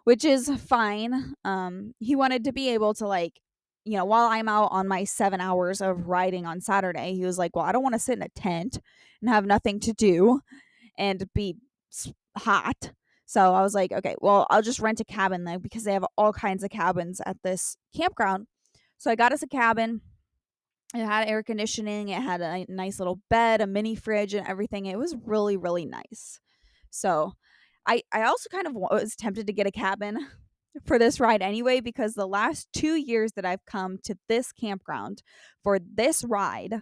which 0.03 0.23
is 0.23 0.49
fine. 0.67 1.34
Um, 1.43 1.93
he 1.99 2.15
wanted 2.15 2.43
to 2.43 2.53
be 2.53 2.69
able 2.69 2.93
to, 2.95 3.08
like, 3.08 3.39
you 3.86 3.97
know, 3.97 4.05
while 4.05 4.27
I'm 4.27 4.49
out 4.49 4.69
on 4.71 4.88
my 4.88 5.03
seven 5.03 5.41
hours 5.41 5.81
of 5.81 6.08
riding 6.08 6.45
on 6.45 6.60
Saturday, 6.62 7.13
he 7.13 7.25
was 7.25 7.38
like, 7.38 7.55
Well, 7.55 7.65
I 7.65 7.71
don't 7.71 7.84
want 7.84 7.93
to 7.93 7.99
sit 7.99 8.17
in 8.17 8.23
a 8.23 8.29
tent 8.29 8.79
and 9.21 9.29
have 9.29 9.45
nothing 9.45 9.79
to 9.81 9.93
do 9.93 10.41
and 10.97 11.27
be 11.34 11.58
hot. 12.38 12.91
So 13.25 13.53
I 13.53 13.62
was 13.62 13.73
like, 13.73 13.91
okay, 13.91 14.15
well, 14.19 14.45
I'll 14.49 14.62
just 14.62 14.79
rent 14.79 14.99
a 14.99 15.05
cabin 15.05 15.43
then 15.45 15.60
because 15.60 15.84
they 15.84 15.93
have 15.93 16.05
all 16.17 16.31
kinds 16.31 16.63
of 16.63 16.69
cabins 16.69 17.21
at 17.25 17.38
this 17.43 17.77
campground. 17.95 18.47
So 18.97 19.10
I 19.10 19.15
got 19.15 19.34
us 19.34 19.41
a 19.41 19.47
cabin. 19.47 20.01
It 20.93 21.03
had 21.03 21.27
air 21.27 21.43
conditioning, 21.43 22.10
it 22.10 22.21
had 22.21 22.41
a 22.41 22.65
nice 22.69 22.99
little 22.99 23.19
bed, 23.29 23.60
a 23.60 23.67
mini 23.67 23.95
fridge, 23.95 24.34
and 24.34 24.47
everything. 24.47 24.86
It 24.86 24.97
was 24.97 25.15
really, 25.25 25.58
really 25.58 25.86
nice. 25.86 26.39
So 26.91 27.34
I 27.86 28.03
I 28.12 28.23
also 28.23 28.49
kind 28.49 28.67
of 28.67 28.73
was 28.73 29.15
tempted 29.15 29.47
to 29.47 29.53
get 29.53 29.67
a 29.67 29.71
cabin 29.71 30.17
for 30.86 30.99
this 30.99 31.19
ride 31.19 31.41
anyway 31.41 31.79
because 31.79 32.13
the 32.13 32.27
last 32.27 32.67
two 32.73 32.95
years 32.95 33.34
that 33.34 33.45
I've 33.45 33.65
come 33.65 33.97
to 34.03 34.15
this 34.29 34.51
campground 34.51 35.21
for 35.63 35.79
this 35.79 36.23
ride, 36.23 36.81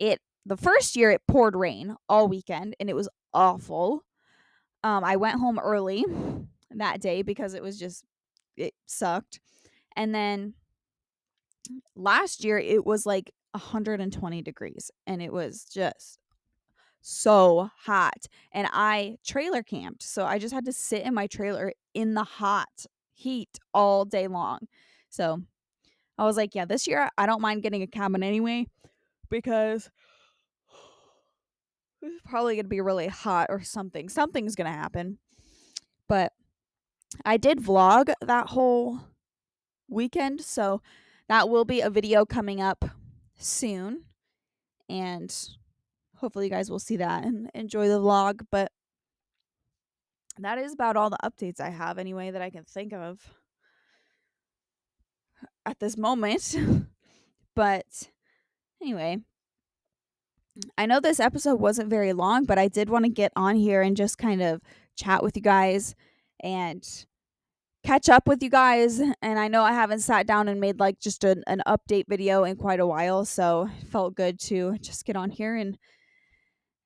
it 0.00 0.20
the 0.44 0.56
first 0.56 0.96
year 0.96 1.10
it 1.10 1.22
poured 1.28 1.54
rain 1.54 1.94
all 2.08 2.28
weekend 2.28 2.74
and 2.80 2.90
it 2.90 2.96
was 2.96 3.08
awful. 3.32 4.02
Um, 4.84 5.04
I 5.04 5.16
went 5.16 5.38
home 5.38 5.58
early 5.58 6.04
that 6.70 7.00
day 7.00 7.22
because 7.22 7.54
it 7.54 7.62
was 7.62 7.78
just 7.78 8.04
it 8.56 8.74
sucked. 8.86 9.40
And 9.96 10.14
then 10.14 10.54
last 11.94 12.44
year 12.44 12.58
it 12.58 12.84
was 12.84 13.06
like 13.06 13.32
120 13.52 14.42
degrees 14.42 14.90
and 15.06 15.22
it 15.22 15.32
was 15.32 15.64
just 15.64 16.18
so 17.00 17.68
hot 17.84 18.26
and 18.52 18.68
I 18.72 19.18
trailer 19.24 19.62
camped. 19.62 20.02
So 20.02 20.24
I 20.24 20.38
just 20.38 20.54
had 20.54 20.64
to 20.66 20.72
sit 20.72 21.02
in 21.02 21.14
my 21.14 21.26
trailer 21.26 21.72
in 21.94 22.14
the 22.14 22.24
hot 22.24 22.86
heat 23.12 23.58
all 23.74 24.04
day 24.04 24.28
long. 24.28 24.60
So 25.08 25.42
I 26.18 26.24
was 26.24 26.36
like, 26.36 26.54
yeah, 26.54 26.64
this 26.64 26.86
year 26.86 27.08
I 27.18 27.26
don't 27.26 27.42
mind 27.42 27.62
getting 27.62 27.82
a 27.82 27.86
cabin 27.86 28.22
anyway 28.22 28.66
because 29.28 29.90
probably 32.24 32.56
going 32.56 32.64
to 32.64 32.68
be 32.68 32.80
really 32.80 33.08
hot 33.08 33.46
or 33.50 33.62
something. 33.62 34.08
Something's 34.08 34.54
going 34.54 34.70
to 34.70 34.76
happen. 34.76 35.18
But 36.08 36.32
I 37.24 37.36
did 37.36 37.58
vlog 37.58 38.12
that 38.20 38.48
whole 38.48 39.00
weekend, 39.88 40.40
so 40.40 40.80
that 41.28 41.48
will 41.48 41.64
be 41.64 41.80
a 41.80 41.90
video 41.90 42.24
coming 42.24 42.60
up 42.60 42.84
soon. 43.38 44.04
And 44.88 45.34
hopefully 46.16 46.46
you 46.46 46.50
guys 46.50 46.70
will 46.70 46.78
see 46.78 46.96
that 46.96 47.24
and 47.24 47.50
enjoy 47.54 47.88
the 47.88 48.00
vlog, 48.00 48.46
but 48.50 48.72
that 50.38 50.58
is 50.58 50.72
about 50.72 50.96
all 50.96 51.10
the 51.10 51.18
updates 51.22 51.60
I 51.60 51.70
have 51.70 51.98
anyway 51.98 52.30
that 52.30 52.42
I 52.42 52.50
can 52.50 52.64
think 52.64 52.92
of 52.92 53.20
at 55.66 55.78
this 55.78 55.96
moment. 55.96 56.56
but 57.54 58.10
anyway, 58.80 59.18
I 60.76 60.86
know 60.86 61.00
this 61.00 61.20
episode 61.20 61.60
wasn't 61.60 61.88
very 61.88 62.12
long, 62.12 62.44
but 62.44 62.58
I 62.58 62.68
did 62.68 62.90
want 62.90 63.04
to 63.04 63.10
get 63.10 63.32
on 63.36 63.56
here 63.56 63.82
and 63.82 63.96
just 63.96 64.18
kind 64.18 64.42
of 64.42 64.60
chat 64.96 65.22
with 65.22 65.36
you 65.36 65.42
guys 65.42 65.94
and 66.40 66.86
catch 67.84 68.08
up 68.08 68.28
with 68.28 68.42
you 68.42 68.50
guys. 68.50 69.00
And 69.22 69.38
I 69.38 69.48
know 69.48 69.64
I 69.64 69.72
haven't 69.72 70.00
sat 70.00 70.26
down 70.26 70.48
and 70.48 70.60
made 70.60 70.78
like 70.78 71.00
just 71.00 71.24
an, 71.24 71.42
an 71.46 71.62
update 71.66 72.04
video 72.08 72.44
in 72.44 72.56
quite 72.56 72.80
a 72.80 72.86
while, 72.86 73.24
so 73.24 73.68
it 73.80 73.86
felt 73.88 74.14
good 74.14 74.38
to 74.40 74.76
just 74.78 75.04
get 75.04 75.16
on 75.16 75.30
here 75.30 75.56
and 75.56 75.78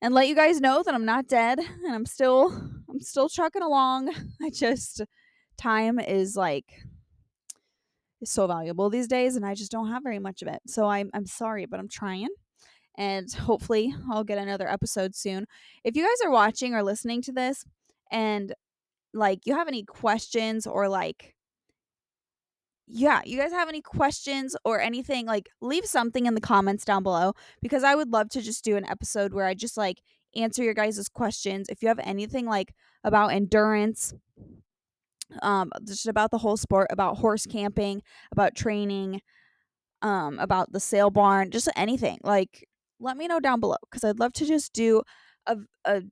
and 0.02 0.14
let 0.14 0.28
you 0.28 0.36
guys 0.36 0.60
know 0.60 0.82
that 0.82 0.94
I'm 0.94 1.06
not 1.06 1.26
dead 1.26 1.58
and 1.58 1.94
I'm 1.94 2.06
still 2.06 2.52
I'm 2.88 3.00
still 3.00 3.28
trucking 3.28 3.62
along. 3.62 4.10
I 4.42 4.50
just 4.50 5.02
time 5.58 5.98
is 5.98 6.36
like 6.36 6.66
is 8.20 8.30
so 8.30 8.46
valuable 8.46 8.90
these 8.90 9.08
days 9.08 9.36
and 9.36 9.44
I 9.44 9.54
just 9.54 9.72
don't 9.72 9.90
have 9.90 10.04
very 10.04 10.20
much 10.20 10.42
of 10.42 10.48
it. 10.48 10.60
So 10.66 10.86
I'm 10.86 11.10
I'm 11.14 11.26
sorry, 11.26 11.66
but 11.66 11.80
I'm 11.80 11.88
trying. 11.88 12.28
And 12.98 13.30
hopefully 13.32 13.94
I'll 14.10 14.24
get 14.24 14.38
another 14.38 14.68
episode 14.68 15.14
soon. 15.14 15.46
If 15.84 15.96
you 15.96 16.02
guys 16.02 16.26
are 16.26 16.30
watching 16.30 16.74
or 16.74 16.82
listening 16.82 17.22
to 17.22 17.32
this 17.32 17.64
and 18.10 18.54
like 19.12 19.40
you 19.46 19.54
have 19.54 19.68
any 19.68 19.82
questions 19.82 20.66
or 20.66 20.88
like 20.88 21.34
yeah, 22.88 23.20
you 23.24 23.36
guys 23.36 23.50
have 23.50 23.68
any 23.68 23.82
questions 23.82 24.54
or 24.64 24.80
anything, 24.80 25.26
like 25.26 25.48
leave 25.60 25.84
something 25.86 26.26
in 26.26 26.34
the 26.34 26.40
comments 26.40 26.84
down 26.84 27.02
below 27.02 27.32
because 27.60 27.82
I 27.82 27.96
would 27.96 28.12
love 28.12 28.28
to 28.30 28.40
just 28.40 28.64
do 28.64 28.76
an 28.76 28.86
episode 28.86 29.34
where 29.34 29.46
I 29.46 29.54
just 29.54 29.76
like 29.76 30.00
answer 30.36 30.62
your 30.62 30.74
guys' 30.74 31.08
questions. 31.08 31.68
If 31.68 31.82
you 31.82 31.88
have 31.88 31.98
anything 32.04 32.46
like 32.46 32.74
about 33.02 33.32
endurance, 33.32 34.14
um, 35.42 35.72
just 35.84 36.06
about 36.06 36.30
the 36.30 36.38
whole 36.38 36.56
sport, 36.56 36.86
about 36.90 37.18
horse 37.18 37.44
camping, 37.46 38.02
about 38.30 38.54
training, 38.54 39.20
um, 40.02 40.38
about 40.38 40.72
the 40.72 40.80
sale 40.80 41.10
barn, 41.10 41.50
just 41.50 41.68
anything, 41.74 42.18
like 42.22 42.68
let 43.00 43.16
me 43.16 43.26
know 43.28 43.40
down 43.40 43.60
below 43.60 43.76
because 43.90 44.04
I'd 44.04 44.18
love 44.18 44.32
to 44.34 44.46
just 44.46 44.72
do 44.72 45.02
a, 45.46 45.56
a 45.84 46.02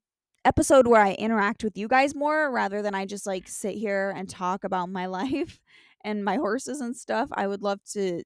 episode 0.44 0.86
where 0.86 1.00
I 1.00 1.12
interact 1.12 1.64
with 1.64 1.76
you 1.76 1.88
guys 1.88 2.14
more 2.14 2.50
rather 2.50 2.82
than 2.82 2.94
I 2.94 3.06
just 3.06 3.26
like 3.26 3.48
sit 3.48 3.74
here 3.74 4.12
and 4.14 4.28
talk 4.28 4.64
about 4.64 4.88
my 4.88 5.06
life 5.20 5.60
and 6.04 6.24
my 6.24 6.36
horses 6.36 6.80
and 6.80 6.96
stuff, 6.96 7.28
I 7.32 7.46
would 7.46 7.62
love 7.62 7.80
to 7.92 8.22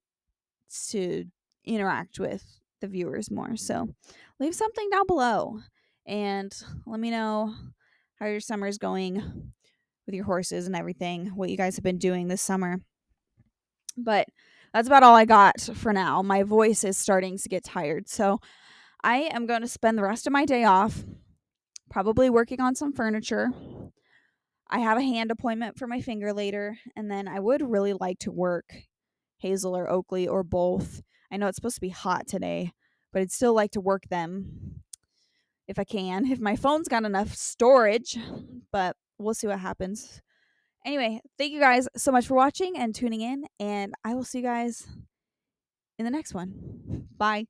to 0.89 1.25
interact 1.65 2.19
with 2.19 2.43
the 2.81 2.87
viewers 2.87 3.31
more. 3.31 3.55
So 3.55 3.89
leave 4.39 4.53
something 4.53 4.89
down 4.91 5.07
below 5.07 5.59
and 6.05 6.53
let 6.85 6.99
me 6.99 7.09
know 7.09 7.53
how 8.19 8.27
your 8.27 8.39
summer 8.39 8.67
is 8.67 8.77
going 8.77 9.51
with 10.05 10.15
your 10.15 10.25
horses 10.25 10.67
and 10.67 10.75
everything, 10.75 11.27
what 11.35 11.49
you 11.49 11.57
guys 11.57 11.75
have 11.75 11.83
been 11.83 11.97
doing 11.97 12.27
this 12.27 12.41
summer. 12.41 12.81
But 13.97 14.27
that's 14.73 14.87
about 14.87 15.03
all 15.03 15.15
I 15.15 15.25
got 15.25 15.59
for 15.59 15.93
now. 15.93 16.21
My 16.21 16.43
voice 16.43 16.83
is 16.83 16.97
starting 16.97 17.37
to 17.37 17.49
get 17.49 17.63
tired. 17.63 18.07
So 18.09 18.39
I 19.03 19.29
am 19.33 19.45
going 19.45 19.61
to 19.61 19.67
spend 19.67 19.97
the 19.97 20.03
rest 20.03 20.27
of 20.27 20.33
my 20.33 20.45
day 20.45 20.63
off, 20.63 21.03
probably 21.89 22.29
working 22.29 22.61
on 22.61 22.75
some 22.75 22.93
furniture, 22.93 23.49
I 24.71 24.79
have 24.79 24.99
a 24.99 25.03
hand 25.03 25.31
appointment 25.31 25.79
for 25.79 25.87
my 25.87 25.99
finger 25.99 26.31
later, 26.31 26.77
and 26.95 27.09
then 27.09 27.27
I 27.27 27.39
would 27.39 27.67
really 27.67 27.93
like 27.93 28.19
to 28.19 28.31
work 28.31 28.71
Hazel 29.39 29.75
or 29.75 29.89
Oakley 29.89 30.27
or 30.27 30.43
both. 30.43 31.01
I 31.31 31.37
know 31.37 31.47
it's 31.47 31.55
supposed 31.55 31.77
to 31.77 31.81
be 31.81 31.89
hot 31.89 32.27
today, 32.27 32.73
but 33.11 33.21
I'd 33.21 33.31
still 33.31 33.55
like 33.55 33.71
to 33.71 33.81
work 33.81 34.03
them 34.09 34.83
if 35.67 35.79
I 35.79 35.83
can, 35.83 36.27
if 36.27 36.39
my 36.39 36.55
phone's 36.55 36.87
got 36.87 37.03
enough 37.03 37.33
storage, 37.33 38.17
but 38.71 38.95
we'll 39.17 39.33
see 39.33 39.47
what 39.47 39.59
happens. 39.59 40.21
Anyway, 40.89 41.21
thank 41.37 41.51
you 41.53 41.59
guys 41.59 41.87
so 41.95 42.11
much 42.11 42.25
for 42.25 42.33
watching 42.33 42.75
and 42.75 42.95
tuning 42.95 43.21
in, 43.21 43.45
and 43.59 43.93
I 44.03 44.15
will 44.15 44.23
see 44.23 44.39
you 44.39 44.43
guys 44.43 44.87
in 45.99 46.05
the 46.05 46.09
next 46.09 46.33
one. 46.33 47.05
Bye. 47.15 47.45